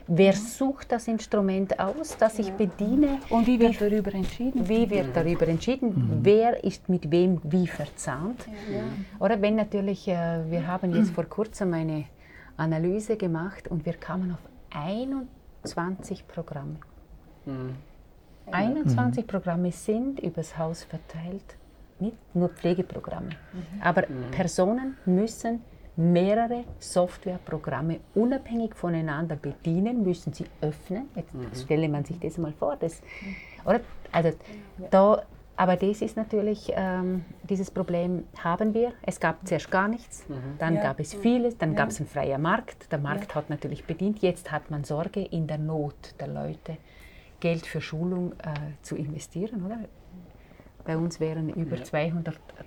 [0.07, 2.96] Wer sucht das Instrument aus, das ich bediene?
[2.97, 3.19] Routine.
[3.29, 4.67] Und wie wird darüber entschieden?
[4.67, 5.89] Wie wird darüber entschieden?
[5.89, 6.19] Mhm.
[6.23, 8.47] Wer ist mit wem wie verzahnt?
[8.71, 8.83] Ja.
[9.19, 12.05] Oder wenn natürlich, äh, wir haben jetzt vor kurzem eine
[12.57, 14.39] Analyse gemacht und wir kamen auf
[14.71, 16.77] 21 Programme.
[17.45, 17.75] Mhm.
[18.51, 19.27] 21 mhm.
[19.27, 21.55] Programme sind übers Haus verteilt,
[21.99, 23.29] nicht nur Pflegeprogramme.
[23.29, 23.81] Mhm.
[23.81, 24.31] Aber mhm.
[24.31, 25.61] Personen müssen
[25.97, 31.09] mehrere Softwareprogramme unabhängig voneinander bedienen, müssen sie öffnen.
[31.15, 31.47] Jetzt mhm.
[31.55, 32.77] stelle man sich das mal vor.
[32.79, 33.01] Das,
[33.65, 33.81] oder?
[34.11, 34.31] Also,
[34.91, 35.23] da,
[35.55, 38.93] aber das ist natürlich, ähm, dieses Problem haben wir.
[39.01, 40.35] Es gab zuerst gar nichts, mhm.
[40.59, 40.83] dann ja.
[40.83, 41.77] gab es vieles, dann ja.
[41.77, 42.91] gab es einen freien Markt.
[42.91, 43.35] Der Markt ja.
[43.35, 44.19] hat natürlich bedient.
[44.19, 46.77] Jetzt hat man Sorge, in der Not der Leute
[47.39, 49.65] Geld für Schulung äh, zu investieren.
[49.65, 49.79] Oder?
[50.85, 52.65] Bei uns wären über 200 ähm,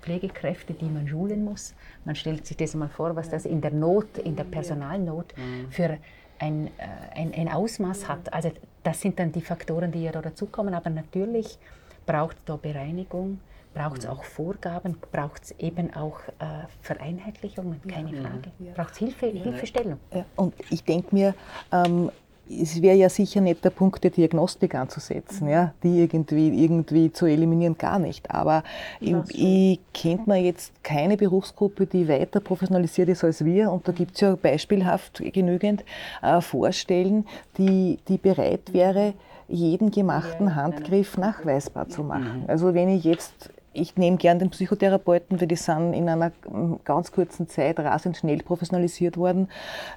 [0.00, 1.74] Pflegekräfte, die man schulen muss.
[2.04, 5.70] Man stellt sich das mal vor, was das in der Not, in der Personalnot mhm.
[5.70, 5.98] für
[6.38, 8.32] ein, äh, ein, ein Ausmaß hat.
[8.32, 10.74] Also das sind dann die Faktoren, die ja da dazukommen.
[10.74, 11.58] Aber natürlich
[12.06, 13.40] braucht es da Bereinigung,
[13.74, 14.12] braucht es mhm.
[14.12, 18.52] auch Vorgaben, braucht es eben auch äh, Vereinheitlichungen, keine Frage.
[18.74, 19.98] Braucht es Hilfe, Hilfestellung.
[20.14, 21.34] Ja, und ich denke mir,
[21.72, 22.10] ähm,
[22.48, 27.26] es wäre ja sicher nicht der Punkt, die Diagnostik anzusetzen, ja, die irgendwie, irgendwie zu
[27.26, 28.30] eliminieren, gar nicht.
[28.30, 28.62] Aber
[29.00, 33.70] ich, ich kennt mir jetzt keine Berufsgruppe, die weiter professionalisiert ist als wir.
[33.72, 35.84] Und da gibt es ja beispielhaft genügend
[36.22, 37.26] äh, Vorstellen,
[37.58, 39.14] die, die bereit wäre,
[39.48, 42.42] jeden gemachten Handgriff nachweisbar zu machen.
[42.42, 42.50] Mhm.
[42.50, 46.32] Also wenn ich jetzt ich nehme gern den Psychotherapeuten, weil die sind in einer
[46.84, 49.48] ganz kurzen Zeit rasend schnell professionalisiert worden.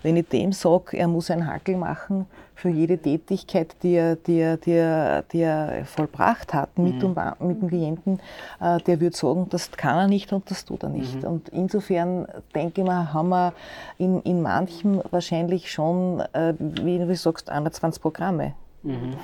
[0.04, 2.26] Wenn ich dem sage, er muss einen Hackel machen
[2.56, 7.16] für jede Tätigkeit, die er, die er, die er, die er vollbracht hat mit, mhm.
[7.16, 8.20] dem, mit dem Klienten,
[8.60, 11.24] äh, der würde sagen, das kann er nicht und das tut er nicht.
[11.24, 11.28] Mhm.
[11.28, 13.54] Und insofern denke ich mal, haben wir
[13.98, 18.54] in, in manchem wahrscheinlich schon, äh, wie du sagst, 21 Programme.
[18.84, 19.16] Mhm.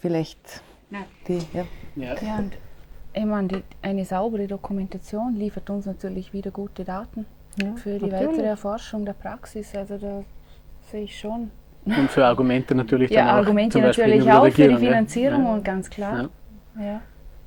[0.00, 0.62] Vielleicht
[1.26, 1.64] die, ja.
[1.96, 2.14] ja.
[2.20, 2.44] ja
[3.14, 7.26] ich meine, die, eine saubere Dokumentation liefert uns natürlich wieder gute Daten
[7.62, 8.30] ja, für die natürlich.
[8.30, 9.74] weitere Erforschung der Praxis.
[9.74, 10.24] Also da
[10.90, 11.50] sehe ich schon.
[11.84, 13.38] Und für Argumente natürlich ja, dann auch.
[13.38, 15.52] Argumente natürlich auch für die Finanzierung ja.
[15.54, 16.30] und ganz klar.
[16.78, 17.00] Ja.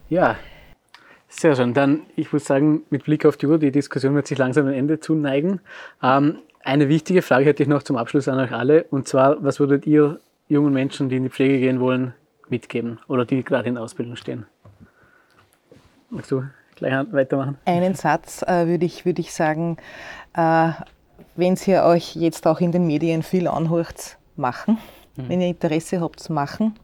[0.10, 0.36] ja.
[1.28, 1.74] sehr schön.
[1.74, 4.74] Dann, ich würde sagen, mit Blick auf die Uhr, die Diskussion wird sich langsam am
[4.74, 5.60] Ende zuneigen.
[6.02, 8.86] Ähm, Eine wichtige Frage hätte ich noch zum Abschluss an euch alle.
[8.86, 12.14] Und zwar, was würdet ihr jungen Menschen, die in die Pflege gehen wollen,
[12.48, 14.46] mitgeben oder die gerade in Ausbildung stehen?
[16.10, 16.44] Magst du
[16.76, 17.58] gleich weitermachen?
[17.66, 19.78] Einen Satz äh, würde ich, würd ich sagen,
[20.34, 20.72] äh,
[21.36, 24.78] wenn ihr euch jetzt auch in den Medien viel anhört, machen.
[25.16, 25.30] Mhm.
[25.30, 26.76] Wenn ihr Interesse habt, zu machen.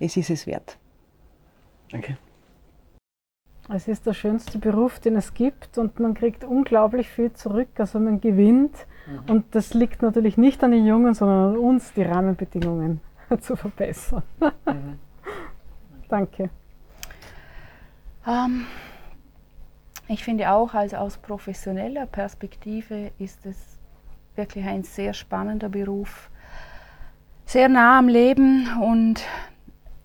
[0.00, 0.76] Es ist es wert.
[1.90, 2.18] Danke.
[3.70, 7.68] Es ist der schönste Beruf, den es gibt und man kriegt unglaublich viel zurück.
[7.76, 8.74] Also man gewinnt
[9.06, 9.30] mhm.
[9.30, 13.00] und das liegt natürlich nicht an den Jungen, sondern an uns, die Rahmenbedingungen
[13.40, 14.22] zu verbessern.
[14.40, 14.98] Mhm.
[16.08, 16.50] Danke.
[18.26, 18.66] Ähm,
[20.08, 23.78] ich finde auch, also aus professioneller Perspektive ist es
[24.36, 26.30] wirklich ein sehr spannender Beruf,
[27.44, 29.22] sehr nah am Leben und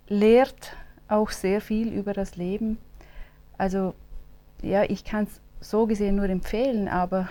[0.08, 0.76] lehrt
[1.08, 2.78] auch sehr viel über das Leben.
[3.58, 3.94] Also
[4.62, 7.28] ja, ich kann es so gesehen nur empfehlen, aber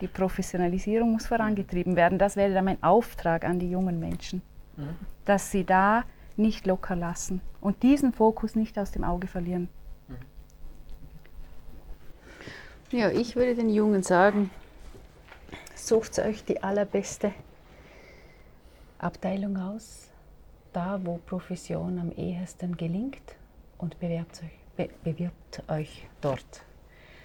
[0.00, 2.18] die Professionalisierung muss vorangetrieben werden.
[2.18, 4.42] Das wäre dann mein Auftrag an die jungen Menschen,
[4.76, 4.96] mhm.
[5.24, 6.04] dass sie da
[6.36, 9.68] nicht locker lassen und diesen Fokus nicht aus dem Auge verlieren.
[12.94, 14.52] Ja, ich würde den Jungen sagen,
[15.74, 17.32] sucht euch die allerbeste
[19.00, 20.10] Abteilung aus,
[20.72, 23.34] da wo Profession am ehesten gelingt
[23.78, 26.62] und bewerbt euch, be bewirbt euch dort.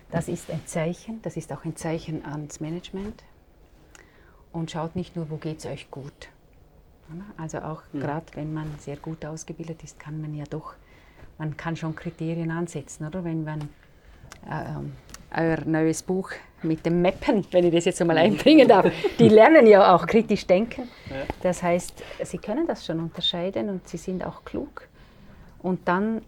[0.09, 3.24] Das ist ein Zeichen, das ist auch ein Zeichen ans Management.
[4.51, 6.30] Und schaut nicht nur, wo geht es euch gut.
[7.38, 7.99] Also auch mhm.
[7.99, 10.74] gerade wenn man sehr gut ausgebildet ist, kann man ja doch,
[11.38, 13.24] man kann schon Kriterien ansetzen, oder?
[13.24, 13.70] Wenn man
[14.49, 14.89] äh,
[15.36, 19.65] euer neues Buch mit dem Mappen, wenn ich das jetzt einmal einbringen darf, die lernen
[19.67, 20.89] ja auch kritisch denken.
[21.41, 24.88] Das heißt, sie können das schon unterscheiden und sie sind auch klug.
[25.61, 26.21] Und dann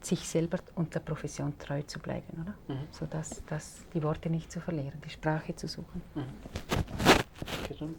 [0.00, 2.74] sich selber und der Profession treu zu bleiben, oder?
[2.74, 2.82] Mhm.
[2.92, 6.00] So dass, dass die Worte nicht zu verlieren, die Sprache zu suchen.
[6.14, 7.94] Mhm.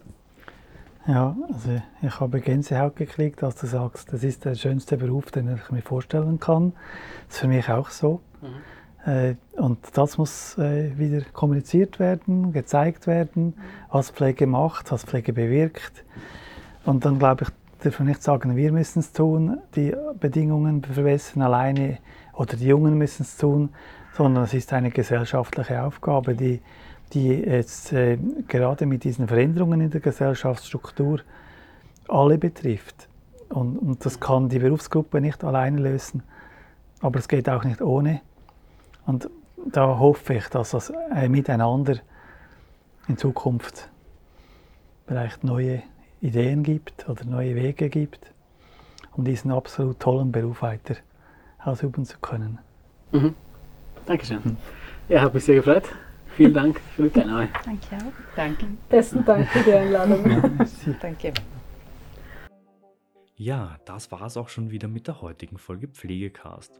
[1.05, 5.55] Ja, also ich habe Gänsehaut gekriegt, als du sagst, das ist der schönste Beruf, den
[5.55, 6.73] ich mir vorstellen kann.
[7.27, 8.21] Das ist für mich auch so.
[8.41, 8.76] Mhm.
[9.07, 13.55] Äh, und das muss äh, wieder kommuniziert werden, gezeigt werden,
[13.89, 16.03] was Pflege macht, was Pflege bewirkt.
[16.85, 17.49] Und dann glaube ich,
[17.83, 21.99] dürfen wir nicht sagen, wir müssen es tun, die Bedingungen verbessern alleine
[22.33, 23.69] oder die Jungen müssen es tun,
[24.13, 26.59] sondern es ist eine gesellschaftliche Aufgabe, die,
[27.13, 31.21] die jetzt äh, gerade mit diesen Veränderungen in der Gesellschaftsstruktur
[32.09, 33.07] alle betrifft.
[33.49, 36.23] Und, und das kann die Berufsgruppe nicht alleine lösen,
[36.99, 38.21] aber es geht auch nicht ohne.
[39.07, 39.29] Und
[39.71, 41.97] da hoffe ich, dass es ein Miteinander
[43.07, 43.89] in Zukunft
[45.07, 45.81] vielleicht neue
[46.21, 48.33] Ideen gibt oder neue Wege gibt,
[49.13, 50.95] um diesen absolut tollen Beruf weiter
[51.63, 52.59] ausüben zu können.
[53.11, 53.33] Mhm.
[54.05, 54.41] Dankeschön.
[54.43, 54.57] Mhm.
[55.07, 55.85] Ja, habe mich sehr gefreut.
[56.35, 57.47] Vielen Dank für die Teilnahme.
[57.63, 58.35] Danke auch.
[58.35, 58.65] Danke.
[58.89, 60.23] Besten Dank für die Einladung.
[61.01, 61.33] Danke.
[63.37, 66.79] Ja, das war es auch schon wieder mit der heutigen Folge Pflegecast.